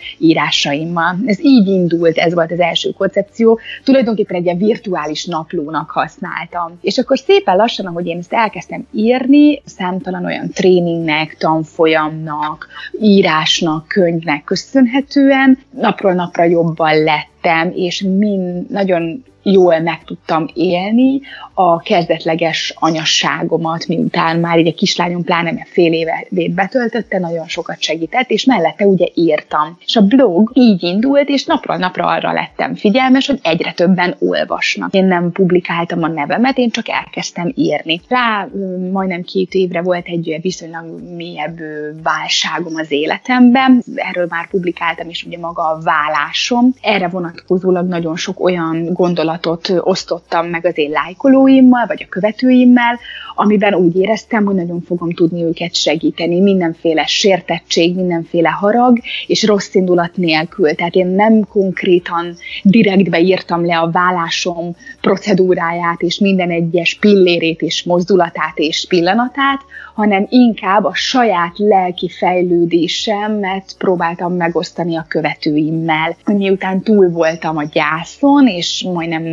írásaimmal. 0.45 1.17
Ez 1.27 1.41
így 1.41 1.67
indult, 1.67 2.19
ez 2.19 2.35
volt 2.35 2.53
az 2.53 2.61
első 2.61 2.91
koncepció. 2.91 3.59
Tulajdonképpen 3.85 4.37
egy 4.37 4.45
ilyen 4.45 4.59
virtuális 4.59 5.25
naplónak 5.25 5.91
használtam. 5.91 6.79
És 6.81 6.99
akkor 6.99 7.19
szépen 7.19 7.57
lassan, 7.57 7.87
ahogy 7.87 8.07
én 8.07 8.19
ezt 8.19 8.33
elkezdtem 8.33 8.87
írni, 8.93 9.63
számtalan 9.65 10.25
olyan 10.25 10.51
tréningnek, 10.51 11.37
tanfolyamnak, 11.39 12.67
írásnak, 13.01 13.89
könyvnek 13.89 14.45
köszönhetően 14.45 15.59
napról 15.71 16.13
napra 16.13 16.45
jobban 16.45 17.03
lettem, 17.03 17.73
és 17.75 18.03
mind 18.03 18.71
nagyon 18.71 19.25
jól 19.45 19.79
meg 19.79 20.05
tudtam 20.05 20.47
élni 20.55 21.21
a 21.55 21.79
kezdetleges 21.79 22.75
anyasságomat, 22.79 23.87
miután 23.87 24.39
már 24.39 24.59
így 24.59 24.69
a 24.69 24.75
kislányom 24.75 25.25
pláne 25.25 25.53
mert 25.53 25.69
fél 25.69 25.93
évet 25.93 26.55
betöltötte, 26.55 27.19
nagyon 27.19 27.49
sokat 27.49 27.81
segített, 27.81 28.31
és 28.31 28.45
mellette 28.45 28.85
ugye 28.85 29.07
írtam. 29.15 29.79
És 29.87 29.97
a 29.97 30.07
blog 30.07 30.51
így 30.55 30.83
indult, 30.83 31.29
és 31.29 31.45
napról 31.45 31.77
napra 31.77 32.07
arra 32.07 32.33
lettem 32.33 32.75
figyelmes, 32.75 33.27
hogy 33.27 33.39
egyre 33.43 33.73
többen 33.73 34.15
olvasnak. 34.19 34.95
Én 34.95 35.05
nem 35.05 35.33
publikáltam 35.33 36.03
a 36.03 36.09
nevemet, 36.09 36.59
én 36.59 36.71
csak 36.71 36.89
elkezdtem 36.89 37.53
írni. 37.55 38.01
Rá 38.09 38.49
majdnem 38.93 39.23
két 39.23 39.53
évre 39.55 39.83
volt 39.83 40.07
egy 40.07 40.39
viszonylag 40.43 41.01
mélyebb 41.17 41.59
válságom 42.03 42.75
az 42.77 42.91
életemben, 42.91 43.83
erről 43.95 44.27
már 44.29 44.49
publikáltam, 44.49 45.09
és 45.09 45.25
ugye 45.25 45.39
maga 45.39 45.63
a 45.63 45.79
vállásom. 45.83 46.75
Erre 46.81 47.09
vonatkozólag 47.09 47.89
nagyon 47.89 48.17
sok 48.17 48.45
olyan 48.45 48.93
gondolat 48.93 49.34
gondolatot 49.41 49.87
osztottam 49.89 50.47
meg 50.47 50.67
az 50.67 50.79
én 50.79 50.91
lájkolóimmal, 50.91 51.87
vagy 51.87 52.03
a 52.03 52.09
követőimmel, 52.09 52.99
amiben 53.35 53.75
úgy 53.75 53.97
éreztem, 53.97 54.45
hogy 54.45 54.55
nagyon 54.55 54.81
fogom 54.81 55.13
tudni 55.13 55.43
őket 55.43 55.75
segíteni, 55.75 56.41
mindenféle 56.41 57.07
sértettség, 57.07 57.95
mindenféle 57.95 58.49
harag, 58.49 58.99
és 59.27 59.45
rossz 59.47 59.75
indulat 59.75 60.17
nélkül. 60.17 60.75
Tehát 60.75 60.95
én 60.95 61.07
nem 61.07 61.47
konkrétan 61.49 62.37
direktbe 62.63 63.21
írtam 63.21 63.67
le 63.67 63.79
a 63.79 63.91
vállásom 63.91 64.77
procedúráját, 65.01 66.01
és 66.01 66.19
minden 66.19 66.51
egyes 66.51 66.95
pillérét, 67.01 67.63
és 67.63 67.83
mozdulatát, 67.83 68.59
és 68.59 68.87
pillanatát, 68.89 69.61
hanem 69.95 70.27
inkább 70.29 70.85
a 70.85 70.95
saját 70.95 71.59
lelki 71.59 72.09
fejlődésemet 72.09 73.75
próbáltam 73.79 74.33
megosztani 74.33 74.97
a 74.97 75.05
követőimmel. 75.09 76.17
Miután 76.25 76.83
túl 76.83 77.11
voltam 77.11 77.57
a 77.57 77.65
gyászon, 77.65 78.47
és 78.47 78.87
majdnem 78.93 79.24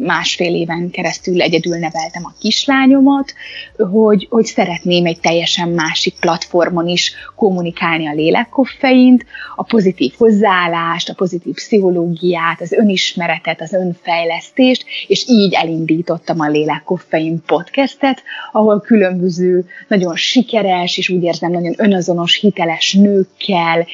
másfél 0.00 0.54
éven 0.54 0.90
keresztül 0.90 1.42
egyedül 1.42 1.78
neveltem 1.78 2.24
a 2.24 2.34
kislányomat, 2.40 3.34
hogy, 3.76 4.26
hogy 4.30 4.44
szeretném 4.44 5.06
egy 5.06 5.20
teljesen 5.20 5.68
másik 5.68 6.14
platformon 6.20 6.88
is 6.88 7.14
kommunikálni 7.36 8.06
a 8.06 8.12
lélekkoffeint, 8.12 9.24
a 9.56 9.62
pozitív 9.62 10.12
hozzáállást, 10.18 11.08
a 11.08 11.14
pozitív 11.14 11.54
pszichológiát, 11.54 12.60
az 12.60 12.72
önismeretet, 12.72 13.60
az 13.60 13.72
önfejlesztést, 13.72 14.84
és 15.06 15.24
így 15.28 15.52
elindítottam 15.52 16.40
a 16.40 16.48
Lélekkoffein 16.48 17.42
podcastet, 17.46 18.22
ahol 18.52 18.80
különböző 18.80 19.66
nagyon 19.88 20.16
sikeres, 20.16 20.98
és 20.98 21.08
úgy 21.08 21.22
érzem, 21.22 21.50
nagyon 21.50 21.74
önazonos, 21.76 22.40
hiteles 22.40 22.92
nőkkel 22.92 23.86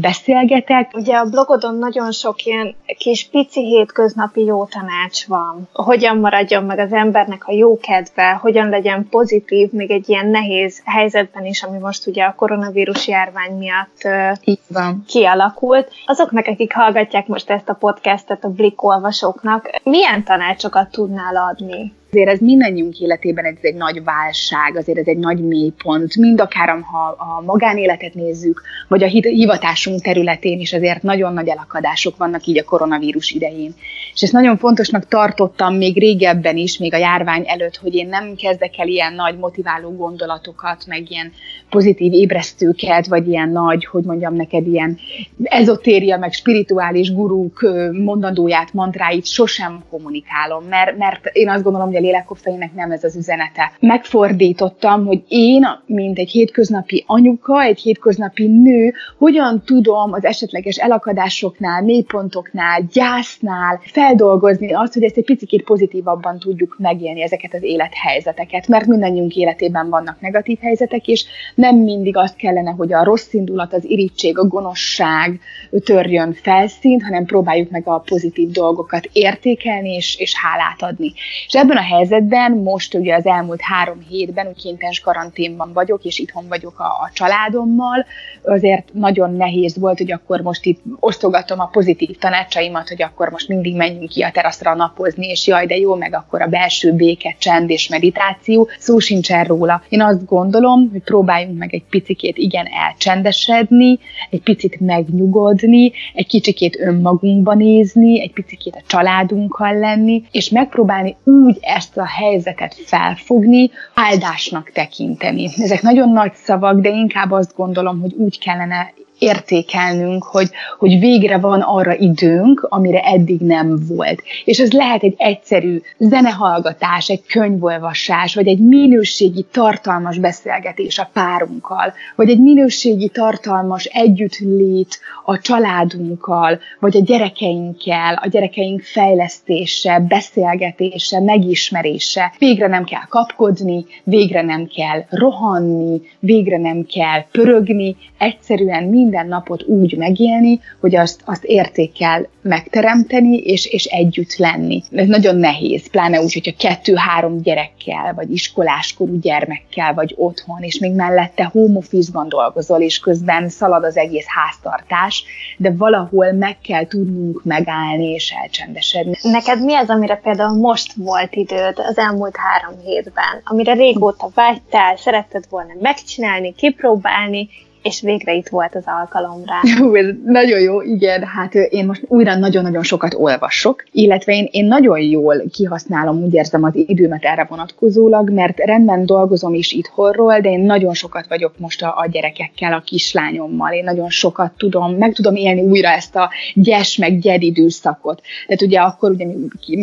beszélgetek. 0.00 0.90
Ugye 0.94 1.14
a 1.14 1.24
blogodon 1.24 1.78
nagyon 1.78 2.12
sok 2.12 2.44
ilyen 2.44 2.74
kis 2.98 3.28
pici 3.30 3.60
hétköznapi 3.60 4.44
jó 4.44 4.64
tanács 4.64 4.95
van. 5.26 5.68
Hogyan 5.72 6.16
maradjon 6.16 6.64
meg 6.64 6.78
az 6.78 6.92
embernek 6.92 7.46
a 7.46 7.52
jó 7.52 7.78
kedve, 7.78 8.30
hogyan 8.30 8.68
legyen 8.68 9.08
pozitív, 9.10 9.70
még 9.70 9.90
egy 9.90 10.08
ilyen 10.08 10.26
nehéz 10.26 10.82
helyzetben 10.84 11.44
is, 11.44 11.62
ami 11.62 11.78
most 11.78 12.06
ugye 12.06 12.24
a 12.24 12.34
koronavírus 12.34 13.08
járvány 13.08 13.56
miatt 13.56 14.08
Így 14.44 14.60
van. 14.68 15.04
kialakult. 15.06 15.92
Azoknak, 16.06 16.46
akik 16.46 16.74
hallgatják 16.74 17.26
most 17.26 17.50
ezt 17.50 17.68
a 17.68 17.74
podcastet, 17.74 18.44
a 18.44 18.48
Blik 18.48 18.82
olvasóknak, 18.82 19.80
milyen 19.82 20.24
tanácsokat 20.24 20.90
tudnál 20.90 21.36
adni? 21.36 21.94
Azért 22.16 22.34
ez 22.34 22.40
mindannyiunk 22.40 22.98
életében 22.98 23.44
ez 23.44 23.54
egy 23.60 23.74
nagy 23.74 24.04
válság, 24.04 24.76
azért 24.76 24.98
ez 24.98 25.06
egy 25.06 25.18
nagy 25.18 25.38
mélypont, 25.38 26.16
mind 26.16 26.40
akár 26.40 26.68
ha 26.68 27.16
a 27.18 27.42
magánéletet 27.44 28.14
nézzük, 28.14 28.62
vagy 28.88 29.02
a 29.02 29.06
hivatásunk 29.06 30.00
területén 30.00 30.60
is 30.60 30.72
azért 30.72 31.02
nagyon 31.02 31.32
nagy 31.32 31.48
elakadások 31.48 32.16
vannak 32.16 32.46
így 32.46 32.58
a 32.58 32.64
koronavírus 32.64 33.30
idején. 33.30 33.74
És 34.14 34.22
ezt 34.22 34.32
nagyon 34.32 34.56
fontosnak 34.56 35.08
tartottam 35.08 35.74
még 35.74 35.98
régebben 35.98 36.56
is, 36.56 36.78
még 36.78 36.94
a 36.94 36.96
járvány 36.96 37.44
előtt, 37.46 37.76
hogy 37.76 37.94
én 37.94 38.08
nem 38.08 38.34
kezdek 38.34 38.78
el 38.78 38.88
ilyen 38.88 39.12
nagy 39.12 39.38
motiváló 39.38 39.90
gondolatokat, 39.96 40.84
meg 40.86 41.10
ilyen 41.10 41.32
pozitív 41.70 42.12
ébresztőket, 42.12 43.06
vagy 43.06 43.28
ilyen 43.28 43.48
nagy, 43.48 43.84
hogy 43.84 44.04
mondjam 44.04 44.34
neked, 44.34 44.66
ilyen 44.66 44.98
ezotéria, 45.42 46.18
meg 46.18 46.32
spirituális 46.32 47.12
gurúk 47.12 47.70
mondandóját, 47.92 48.72
mantráit 48.72 49.26
sosem 49.26 49.84
kommunikálom, 49.90 50.64
mert, 50.64 50.98
mert 50.98 51.26
én 51.32 51.48
azt 51.48 51.62
gondolom, 51.62 51.86
hogy 51.86 51.96
a 51.96 52.00
lélekkoffeinek 52.06 52.74
nem 52.74 52.90
ez 52.90 53.04
az 53.04 53.16
üzenete. 53.16 53.72
Megfordítottam, 53.80 55.06
hogy 55.06 55.22
én, 55.28 55.66
mint 55.86 56.18
egy 56.18 56.30
hétköznapi 56.30 57.04
anyuka, 57.06 57.62
egy 57.62 57.80
hétköznapi 57.80 58.46
nő, 58.46 58.92
hogyan 59.18 59.62
tudom 59.64 60.12
az 60.12 60.24
esetleges 60.24 60.76
elakadásoknál, 60.76 61.82
mélypontoknál, 61.82 62.82
gyásznál 62.92 63.80
feldolgozni 63.82 64.72
azt, 64.72 64.92
hogy 64.92 65.02
ezt 65.02 65.16
egy 65.16 65.24
picit 65.24 65.62
pozitívabban 65.62 66.38
tudjuk 66.38 66.76
megélni 66.78 67.22
ezeket 67.22 67.54
az 67.54 67.62
élethelyzeteket, 67.62 68.68
mert 68.68 68.86
mindannyiunk 68.86 69.36
életében 69.36 69.88
vannak 69.88 70.20
negatív 70.20 70.58
helyzetek, 70.60 71.08
és 71.08 71.24
nem 71.54 71.76
mindig 71.76 72.16
azt 72.16 72.36
kellene, 72.36 72.70
hogy 72.70 72.92
a 72.92 73.04
rossz 73.04 73.32
indulat, 73.32 73.72
az 73.72 73.84
irítség, 73.84 74.38
a 74.38 74.46
gonoszság 74.46 75.40
törjön 75.84 76.32
felszínt, 76.32 77.02
hanem 77.02 77.24
próbáljuk 77.24 77.70
meg 77.70 77.82
a 77.86 77.98
pozitív 77.98 78.50
dolgokat 78.50 79.08
értékelni 79.12 79.94
és, 79.94 80.16
és 80.18 80.34
hálát 80.36 80.82
adni. 80.82 81.12
És 81.46 81.54
ebben 81.54 81.76
a 81.76 81.80
helyzetben, 81.86 82.52
most 82.52 82.94
ugye 82.94 83.14
az 83.14 83.26
elmúlt 83.26 83.60
három 83.60 83.98
hétben, 84.08 84.46
úgy 84.46 84.62
kéntens 84.62 85.00
karanténban 85.00 85.72
vagyok, 85.72 86.04
és 86.04 86.18
itthon 86.18 86.48
vagyok 86.48 86.78
a, 86.80 86.84
a 86.84 87.10
családommal, 87.12 88.06
azért 88.42 88.88
nagyon 88.92 89.34
nehéz 89.34 89.78
volt, 89.78 89.98
hogy 89.98 90.12
akkor 90.12 90.40
most 90.40 90.64
itt 90.64 90.82
osztogatom 91.00 91.60
a 91.60 91.66
pozitív 91.66 92.18
tanácsaimat, 92.18 92.88
hogy 92.88 93.02
akkor 93.02 93.28
most 93.28 93.48
mindig 93.48 93.76
menjünk 93.76 94.08
ki 94.08 94.22
a 94.22 94.30
teraszra 94.30 94.74
napozni, 94.74 95.26
és 95.26 95.46
jaj, 95.46 95.66
de 95.66 95.76
jó, 95.76 95.94
meg 95.94 96.14
akkor 96.14 96.42
a 96.42 96.46
belső 96.46 96.92
béke, 96.92 97.34
csend 97.38 97.70
és 97.70 97.88
meditáció. 97.88 98.68
Szó 98.78 98.98
sincsen 98.98 99.44
róla. 99.44 99.82
Én 99.88 100.02
azt 100.02 100.24
gondolom, 100.26 100.88
hogy 100.92 101.02
próbáljunk 101.02 101.58
meg 101.58 101.74
egy 101.74 101.84
picikét 101.90 102.36
igen 102.36 102.66
elcsendesedni, 102.86 103.98
egy 104.30 104.42
picit 104.42 104.80
megnyugodni, 104.80 105.92
egy 106.14 106.26
kicsikét 106.26 106.78
önmagunkba 106.80 107.54
nézni, 107.54 108.20
egy 108.20 108.32
picikét 108.32 108.74
a 108.74 108.82
családunkkal 108.86 109.78
lenni, 109.78 110.22
és 110.30 110.50
megpróbálni 110.50 111.16
úgy 111.24 111.58
ezt 111.76 111.96
a 111.96 112.06
helyzetet 112.06 112.74
felfogni, 112.74 113.70
áldásnak 113.94 114.70
tekinteni. 114.70 115.44
Ezek 115.56 115.82
nagyon 115.82 116.12
nagy 116.12 116.34
szavak, 116.34 116.80
de 116.80 116.88
inkább 116.88 117.30
azt 117.30 117.56
gondolom, 117.56 118.00
hogy 118.00 118.12
úgy 118.14 118.38
kellene 118.38 118.92
értékelnünk, 119.18 120.24
hogy, 120.24 120.50
hogy 120.78 120.98
végre 120.98 121.38
van 121.38 121.60
arra 121.60 121.94
időnk, 121.94 122.66
amire 122.68 123.00
eddig 123.00 123.40
nem 123.40 123.78
volt. 123.88 124.22
És 124.44 124.58
ez 124.58 124.72
lehet 124.72 125.02
egy 125.02 125.14
egyszerű 125.16 125.80
zenehallgatás, 125.98 127.08
egy 127.08 127.26
könyvolvasás, 127.26 128.34
vagy 128.34 128.46
egy 128.46 128.58
minőségi, 128.58 129.46
tartalmas 129.52 130.18
beszélgetés 130.18 130.98
a 130.98 131.10
párunkkal, 131.12 131.92
vagy 132.16 132.30
egy 132.30 132.40
minőségi, 132.40 133.08
tartalmas 133.08 133.84
együttlét 133.84 134.98
a 135.24 135.38
családunkkal, 135.38 136.60
vagy 136.80 136.96
a 136.96 137.00
gyerekeinkkel, 137.00 138.14
a 138.22 138.28
gyerekeink 138.28 138.80
fejlesztése, 138.80 140.00
beszélgetése, 140.08 141.20
megismerése. 141.20 142.34
Végre 142.38 142.66
nem 142.66 142.84
kell 142.84 143.06
kapkodni, 143.08 143.84
végre 144.04 144.42
nem 144.42 144.66
kell 144.66 145.04
rohanni, 145.10 146.00
végre 146.18 146.58
nem 146.58 146.84
kell 146.84 147.24
pörögni, 147.30 147.96
egyszerűen 148.18 148.84
mind 148.84 149.05
minden 149.06 149.28
napot 149.28 149.62
úgy 149.62 149.96
megélni, 149.96 150.60
hogy 150.80 150.96
azt, 150.96 151.20
azt 151.24 151.44
értékkel 151.44 152.28
megteremteni, 152.42 153.36
és, 153.36 153.66
és 153.66 153.84
együtt 153.84 154.36
lenni. 154.36 154.82
Ez 154.90 155.06
nagyon 155.06 155.36
nehéz, 155.36 155.90
pláne 155.90 156.20
úgy, 156.20 156.32
hogyha 156.32 156.52
kettő-három 156.58 157.42
gyerekkel, 157.42 158.14
vagy 158.14 158.30
iskoláskorú 158.30 159.18
gyermekkel 159.18 159.94
vagy 159.94 160.14
otthon, 160.16 160.62
és 160.62 160.78
még 160.78 160.94
mellette 160.94 161.44
home 161.44 161.76
office-ban 161.78 162.28
dolgozol, 162.28 162.80
és 162.80 162.98
közben 162.98 163.48
szalad 163.48 163.84
az 163.84 163.96
egész 163.96 164.26
háztartás, 164.28 165.24
de 165.56 165.72
valahol 165.76 166.32
meg 166.32 166.56
kell 166.60 166.86
tudnunk 166.86 167.44
megállni 167.44 168.10
és 168.10 168.34
elcsendesedni. 168.42 169.14
Neked 169.22 169.64
mi 169.64 169.74
az, 169.74 169.88
amire 169.90 170.16
például 170.16 170.58
most 170.58 170.92
volt 170.92 171.34
időd 171.34 171.74
az 171.76 171.98
elmúlt 171.98 172.36
három 172.36 172.80
hétben, 172.84 173.40
amire 173.44 173.72
régóta 173.72 174.28
vágytál, 174.34 174.96
szeretted 174.96 175.44
volna 175.50 175.72
megcsinálni, 175.80 176.54
kipróbálni, 176.54 177.48
és 177.86 178.00
végre 178.00 178.34
itt 178.34 178.48
volt 178.48 178.74
az 178.74 178.84
alkalom 178.86 179.42
rá. 179.46 179.60
Hú, 179.78 179.94
ez 179.94 180.06
nagyon 180.24 180.60
jó, 180.60 180.82
igen, 180.82 181.22
hát 181.24 181.54
én 181.54 181.86
most 181.86 182.02
újra 182.08 182.34
nagyon-nagyon 182.34 182.82
sokat 182.82 183.14
olvasok, 183.14 183.84
illetve 183.92 184.32
én, 184.32 184.48
én 184.50 184.64
nagyon 184.64 185.00
jól 185.00 185.42
kihasználom, 185.52 186.22
úgy 186.22 186.34
érzem 186.34 186.64
az 186.64 186.72
időmet 186.74 187.24
erre 187.24 187.46
vonatkozólag, 187.48 188.30
mert 188.30 188.58
rendben 188.58 189.06
dolgozom 189.06 189.54
is 189.54 189.72
itthonról, 189.72 190.40
de 190.40 190.50
én 190.50 190.60
nagyon 190.60 190.94
sokat 190.94 191.26
vagyok 191.28 191.58
most 191.58 191.82
a, 191.82 191.94
a 191.98 192.06
gyerekekkel, 192.10 192.72
a 192.72 192.82
kislányommal, 192.84 193.72
én 193.72 193.84
nagyon 193.84 194.10
sokat 194.10 194.52
tudom, 194.56 194.94
meg 194.94 195.12
tudom 195.12 195.34
élni 195.34 195.60
újra 195.60 195.88
ezt 195.88 196.16
a 196.16 196.30
gyes 196.54 196.96
meg 196.96 197.18
gyed 197.18 197.42
időszakot. 197.42 198.22
Tehát 198.46 198.62
ugye 198.62 198.80
akkor 198.80 199.10
ugye 199.10 199.26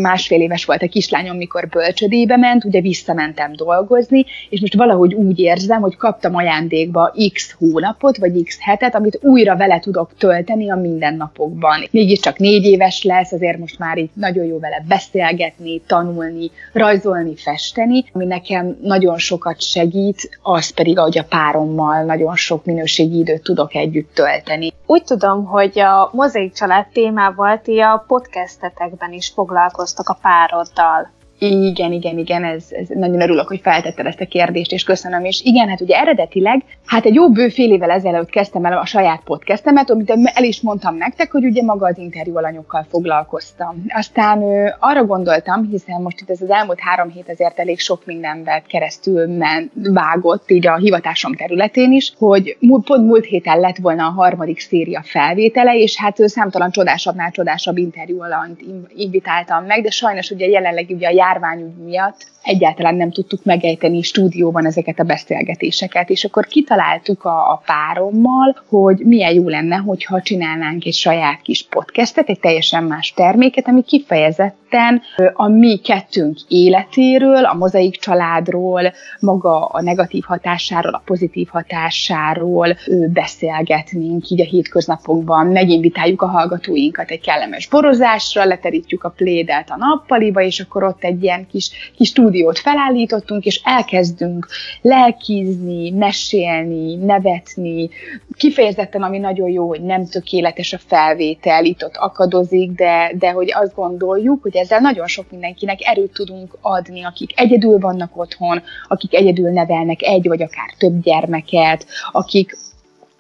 másfél 0.02 0.42
éves 0.42 0.66
volt 0.66 0.82
a 0.82 0.88
kislányom, 0.88 1.38
mikor 1.38 1.68
bölcsödébe 1.68 2.38
ment, 2.38 2.66
ugye 2.66 2.82
visszamentem 2.82 3.54
dolgozni, 3.56 4.26
és 4.50 4.60
most 4.60 4.76
valahogy 4.76 5.14
úgy 5.14 5.40
érzem, 5.40 5.82
hogy 5.82 5.96
kaptam 5.96 6.36
ajándékba 6.36 7.14
x 7.34 7.56
hónap, 7.60 7.93
napot, 7.94 8.18
vagy 8.18 8.44
x 8.44 8.58
hetet, 8.60 8.96
amit 8.96 9.20
újra 9.22 9.56
vele 9.56 9.80
tudok 9.80 10.12
tölteni 10.18 10.72
a 10.72 10.76
mindennapokban. 10.76 11.88
Mégiscsak 11.92 12.38
négy 12.38 12.66
éves 12.66 13.04
lesz, 13.04 13.32
azért 13.32 13.58
most 13.58 13.80
már 13.80 13.98
így 13.98 14.10
nagyon 14.14 14.46
jó 14.46 14.60
vele 14.60 14.84
beszélgetni, 14.88 15.82
tanulni, 15.88 16.52
rajzolni, 16.72 17.36
festeni, 17.36 18.06
ami 18.14 18.26
nekem 18.26 18.78
nagyon 18.82 19.18
sokat 19.18 19.62
segít, 19.62 20.38
az 20.42 20.70
pedig, 20.70 20.98
ahogy 20.98 21.18
a 21.18 21.24
párommal 21.24 22.04
nagyon 22.04 22.36
sok 22.36 22.66
minőségi 22.66 23.18
időt 23.18 23.44
tudok 23.44 23.76
együtt 23.76 24.14
tölteni. 24.14 24.72
Úgy 24.86 25.04
tudom, 25.04 25.46
hogy 25.46 25.80
a 25.80 26.10
mozaik 26.14 26.54
család 26.54 26.86
témával 26.94 27.62
ti 27.62 27.80
a 27.80 28.04
podcastetekben 28.08 29.12
is 29.12 29.28
foglalkoztok 29.28 30.10
a 30.10 30.18
pároddal. 30.22 31.12
Igen, 31.40 31.92
igen, 31.92 32.18
igen, 32.18 32.44
ez, 32.44 32.66
ez 32.70 32.88
nagyon 32.88 33.22
örülök, 33.22 33.48
hogy 33.48 33.60
feltetted 33.62 34.06
ezt 34.06 34.22
a 34.22 34.26
kérdést, 34.26 34.72
és 34.72 34.84
köszönöm. 34.84 35.26
És 35.26 35.42
igen, 35.44 35.70
hát 35.70 35.82
ugye 35.82 35.96
eredetileg, 35.96 36.64
hát 36.86 37.06
egy 37.06 37.14
jó 37.14 37.30
bő 37.30 37.50
fél 37.50 37.72
évvel 37.72 37.92
ezelőtt 37.92 38.30
kezdtem 38.30 38.66
el 38.66 38.78
a 38.78 38.86
saját 38.86 39.22
podcastemet, 39.24 39.90
amit 39.90 40.14
el 40.34 40.44
is 40.44 40.62
mondtam 40.62 40.96
nektek, 40.96 41.32
hogy 41.32 41.46
ugye 41.46 41.64
maga 41.64 41.88
az 41.88 41.98
interjú 41.98 42.38
alanyokkal 42.38 42.86
foglalkoztam. 42.90 43.86
Aztán 43.88 44.42
ö, 44.42 44.70
arra 44.80 45.06
gondoltam, 45.06 45.68
hiszen 45.70 46.02
most 46.02 46.22
itt 46.22 46.30
ez 46.30 46.42
az 46.42 46.50
elmúlt 46.50 46.80
három 46.80 47.10
hét 47.10 47.30
azért 47.30 47.60
elég 47.60 47.80
sok 47.80 48.06
mindenben 48.06 48.62
keresztül 48.68 49.28
men, 49.28 49.72
vágott, 49.74 50.52
így 50.52 50.68
a 50.68 50.76
hivatásom 50.76 51.36
területén 51.36 51.92
is, 51.92 52.14
hogy 52.18 52.58
pont 52.60 53.06
múlt 53.08 53.26
héten 53.26 53.60
lett 53.60 53.78
volna 53.78 54.06
a 54.06 54.12
harmadik 54.12 54.60
széria 54.60 55.02
felvétele, 55.04 55.78
és 55.78 55.98
hát 55.98 56.30
számtalan 56.30 56.72
csodásabbnál 56.72 57.32
csodásabb 57.32 57.78
interjú 57.78 58.22
alanyt 58.22 58.62
invitáltam 58.96 59.66
meg, 59.66 59.82
de 59.82 59.90
sajnos 59.90 60.30
ugye 60.30 60.48
jelenleg 60.48 60.86
ugye 60.90 61.08
a 61.08 61.12
járványügy 61.24 61.78
miatt 61.84 62.32
egyáltalán 62.44 62.96
nem 62.96 63.12
tudtuk 63.12 63.44
megejteni 63.44 64.02
stúdióban 64.02 64.66
ezeket 64.66 65.00
a 65.00 65.04
beszélgetéseket, 65.04 66.10
és 66.10 66.24
akkor 66.24 66.46
kitaláltuk 66.46 67.24
a, 67.24 67.52
a 67.52 67.62
párommal, 67.66 68.64
hogy 68.68 68.98
milyen 68.98 69.34
jó 69.34 69.50
lenne, 69.50 69.76
hogyha 69.76 70.22
csinálnánk 70.22 70.86
egy 70.86 70.94
saját 70.94 71.42
kis 71.42 71.68
podcastet, 71.70 72.30
egy 72.30 72.40
teljesen 72.40 72.84
más 72.84 73.14
terméket, 73.16 73.68
ami 73.68 73.84
kifejezetten 73.84 75.02
a 75.34 75.48
mi 75.48 75.78
kettőnk 75.78 76.38
életéről, 76.48 77.46
a 77.46 77.54
mozaik 77.54 78.00
családról, 78.00 78.94
maga 79.20 79.66
a 79.66 79.82
negatív 79.82 80.24
hatásáról, 80.24 80.94
a 80.94 81.02
pozitív 81.06 81.48
hatásáról 81.48 82.78
beszélgetnénk 83.14 84.30
így 84.30 84.42
a 84.42 84.46
hétköznapokban, 84.46 85.48
meginvitáljuk 85.48 86.22
a 86.22 86.28
hallgatóinkat 86.28 87.10
egy 87.10 87.22
kellemes 87.22 87.68
borozásra, 87.68 88.46
leterítjük 88.46 89.04
a 89.04 89.10
plédelt 89.10 89.70
a 89.70 89.78
nappaliba, 89.78 90.42
és 90.42 90.60
akkor 90.60 90.84
ott 90.84 91.04
egy 91.04 91.13
ilyen 91.22 91.48
kis, 91.52 91.70
kis 91.96 92.08
stúdiót 92.08 92.60
felállítottunk, 92.60 93.46
és 93.46 93.62
elkezdünk 93.64 94.48
lelkizni, 94.82 95.90
mesélni, 95.90 96.96
nevetni. 96.96 97.90
Kifejezetten, 98.38 99.04
ami 99.04 99.18
nagyon 99.18 99.50
jó, 99.50 99.68
hogy 99.68 99.82
nem 99.82 100.06
tökéletes 100.06 100.74
a 100.74 100.78
felvétel, 100.88 101.66
itt 101.66 101.84
ott 101.84 101.96
akadozik, 101.96 102.72
de, 102.72 103.12
de 103.18 103.32
hogy 103.32 103.52
azt 103.54 103.76
gondoljuk, 103.76 104.42
hogy 104.42 104.56
ezzel 104.56 104.80
nagyon 104.80 105.08
sok 105.08 105.32
mindenkinek 105.32 105.80
erőt 105.82 106.14
tudunk 106.14 106.58
adni, 106.62 107.04
akik 107.04 107.40
egyedül 107.40 107.80
vannak 107.80 108.18
otthon, 108.18 108.62
akik 108.88 109.14
egyedül 109.14 109.52
nevelnek 109.52 110.02
egy 110.02 110.28
vagy 110.28 110.42
akár 110.42 110.74
több 110.78 111.02
gyermeket, 111.02 111.86
akik 112.12 112.58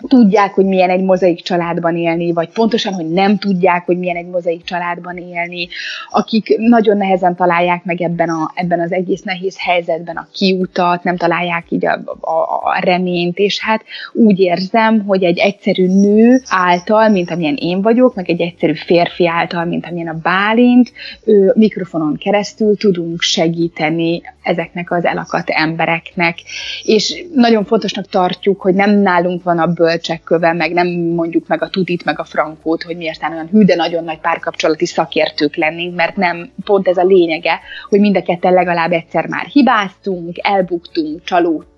tudják, 0.07 0.53
hogy 0.53 0.65
milyen 0.65 0.89
egy 0.89 1.03
mozaik 1.03 1.41
családban 1.41 1.97
élni, 1.97 2.31
vagy 2.31 2.49
pontosan, 2.49 2.93
hogy 2.93 3.09
nem 3.09 3.37
tudják, 3.37 3.85
hogy 3.85 3.97
milyen 3.97 4.15
egy 4.15 4.27
mozaik 4.27 4.63
családban 4.63 5.17
élni, 5.17 5.67
akik 6.09 6.57
nagyon 6.57 6.97
nehezen 6.97 7.35
találják 7.35 7.83
meg 7.83 8.01
ebben, 8.01 8.29
a, 8.29 8.51
ebben 8.55 8.79
az 8.79 8.91
egész 8.91 9.21
nehéz 9.21 9.55
helyzetben 9.59 10.15
a 10.15 10.27
kiutat, 10.33 11.03
nem 11.03 11.17
találják 11.17 11.65
így 11.69 11.85
a, 11.85 12.01
a, 12.19 12.41
a 12.63 12.79
reményt, 12.79 13.37
és 13.37 13.59
hát 13.61 13.83
úgy 14.13 14.39
érzem, 14.39 15.05
hogy 15.05 15.23
egy 15.23 15.37
egyszerű 15.37 15.87
nő 15.87 16.41
által, 16.49 17.09
mint 17.09 17.31
amilyen 17.31 17.55
én 17.55 17.81
vagyok, 17.81 18.15
meg 18.15 18.29
egy 18.29 18.41
egyszerű 18.41 18.73
férfi 18.73 19.27
által, 19.27 19.65
mint 19.65 19.85
amilyen 19.85 20.07
a 20.07 20.19
Bálint, 20.21 20.91
ő 21.23 21.51
mikrofonon 21.55 22.17
keresztül 22.17 22.77
tudunk 22.77 23.21
segíteni 23.21 24.21
ezeknek 24.43 24.91
az 24.91 25.05
elakadt 25.05 25.49
embereknek, 25.49 26.37
és 26.83 27.25
nagyon 27.33 27.65
fontosnak 27.65 28.07
tartjuk, 28.07 28.61
hogy 28.61 28.73
nem 28.73 28.91
nálunk 28.91 29.43
van 29.43 29.59
a 29.59 29.67
bőr 29.67 29.91
bölcsekköve, 29.93 30.53
meg 30.53 30.73
nem 30.73 30.87
mondjuk 30.87 31.47
meg 31.47 31.61
a 31.61 31.69
tudit, 31.69 32.05
meg 32.05 32.19
a 32.19 32.23
frankót, 32.23 32.83
hogy 32.83 32.97
mi 32.97 33.09
aztán 33.09 33.31
olyan 33.31 33.47
hű, 33.47 33.63
de 33.63 33.75
nagyon 33.75 34.03
nagy 34.03 34.19
párkapcsolati 34.19 34.85
szakértők 34.85 35.55
lennénk, 35.55 35.95
mert 35.95 36.15
nem 36.15 36.51
pont 36.63 36.87
ez 36.87 36.97
a 36.97 37.03
lényege, 37.03 37.59
hogy 37.89 37.99
mind 37.99 38.17
a 38.17 38.21
ketten 38.21 38.53
legalább 38.53 38.91
egyszer 38.91 39.27
már 39.27 39.45
hibáztunk, 39.45 40.37
elbuktunk, 40.41 41.23
csalódtunk, 41.23 41.72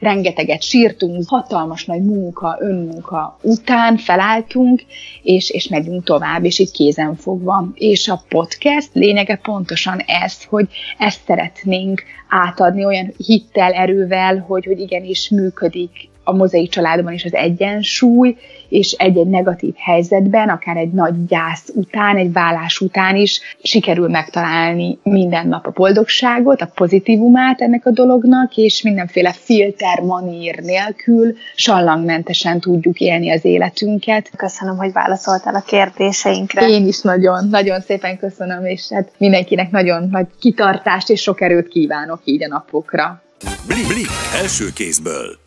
rengeteget 0.00 0.62
sírtunk, 0.62 1.28
hatalmas 1.28 1.84
nagy 1.84 2.02
munka, 2.02 2.56
önmunka 2.60 3.38
után 3.42 3.96
felálltunk, 3.96 4.82
és, 5.22 5.50
és 5.50 5.68
megyünk 5.68 6.04
tovább, 6.04 6.44
és 6.44 6.58
így 6.58 6.70
kézen 6.70 7.16
fogva. 7.16 7.68
És 7.74 8.08
a 8.08 8.22
podcast 8.28 8.88
lényege 8.92 9.36
pontosan 9.36 9.98
ez, 9.98 10.44
hogy 10.44 10.68
ezt 10.98 11.20
szeretnénk 11.26 12.02
átadni 12.28 12.84
olyan 12.84 13.12
hittel, 13.16 13.72
erővel, 13.72 14.38
hogy, 14.38 14.64
hogy 14.64 14.80
igenis 14.80 15.28
működik 15.30 15.90
a 16.26 16.32
mozaik 16.32 16.70
családban 16.70 17.12
is 17.12 17.24
az 17.24 17.34
egyensúly, 17.34 18.36
és 18.68 18.92
egy-egy 18.92 19.26
negatív 19.26 19.74
helyzetben, 19.76 20.48
akár 20.48 20.76
egy 20.76 20.92
nagy 20.92 21.26
gyász 21.26 21.68
után, 21.74 22.16
egy 22.16 22.32
vállás 22.32 22.80
után 22.80 23.16
is 23.16 23.40
sikerül 23.62 24.08
megtalálni 24.08 24.98
minden 25.02 25.48
nap 25.48 25.66
a 25.66 25.70
boldogságot, 25.70 26.60
a 26.60 26.70
pozitívumát 26.74 27.60
ennek 27.60 27.86
a 27.86 27.90
dolognak, 27.90 28.56
és 28.56 28.82
mindenféle 28.82 29.32
filter, 29.32 30.00
manír 30.00 30.58
nélkül 30.62 31.34
sallangmentesen 31.54 32.60
tudjuk 32.60 32.98
élni 33.00 33.30
az 33.30 33.44
életünket. 33.44 34.30
Köszönöm, 34.36 34.76
hogy 34.76 34.92
válaszoltál 34.92 35.54
a 35.54 35.64
kérdéseinkre. 35.66 36.68
Én 36.68 36.86
is 36.86 37.00
nagyon, 37.00 37.48
nagyon 37.48 37.80
szépen 37.80 38.18
köszönöm, 38.18 38.64
és 38.64 38.88
hát 38.90 39.10
mindenkinek 39.18 39.70
nagyon 39.70 40.08
nagy 40.10 40.26
kitartást 40.40 41.10
és 41.10 41.20
sok 41.20 41.40
erőt 41.40 41.68
kívánok 41.68 42.20
így 42.26 42.44
a 42.44 42.48
napokra. 42.48 43.22
Blik, 43.66 43.86
Blik 43.86 44.08
első 44.34 44.72
kézből. 44.74 45.38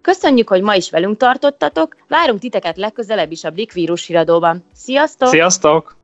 Köszönjük, 0.00 0.48
hogy 0.48 0.62
ma 0.62 0.74
is 0.74 0.90
velünk 0.90 1.16
tartottatok, 1.16 1.96
várunk 2.08 2.40
titeket 2.40 2.76
legközelebb 2.76 3.30
is 3.30 3.44
a 3.44 3.50
Blik 3.50 3.72
vírus 3.72 4.06
híradóban. 4.06 4.64
Sziasztok! 4.74 5.28
Sziasztok! 5.28 5.96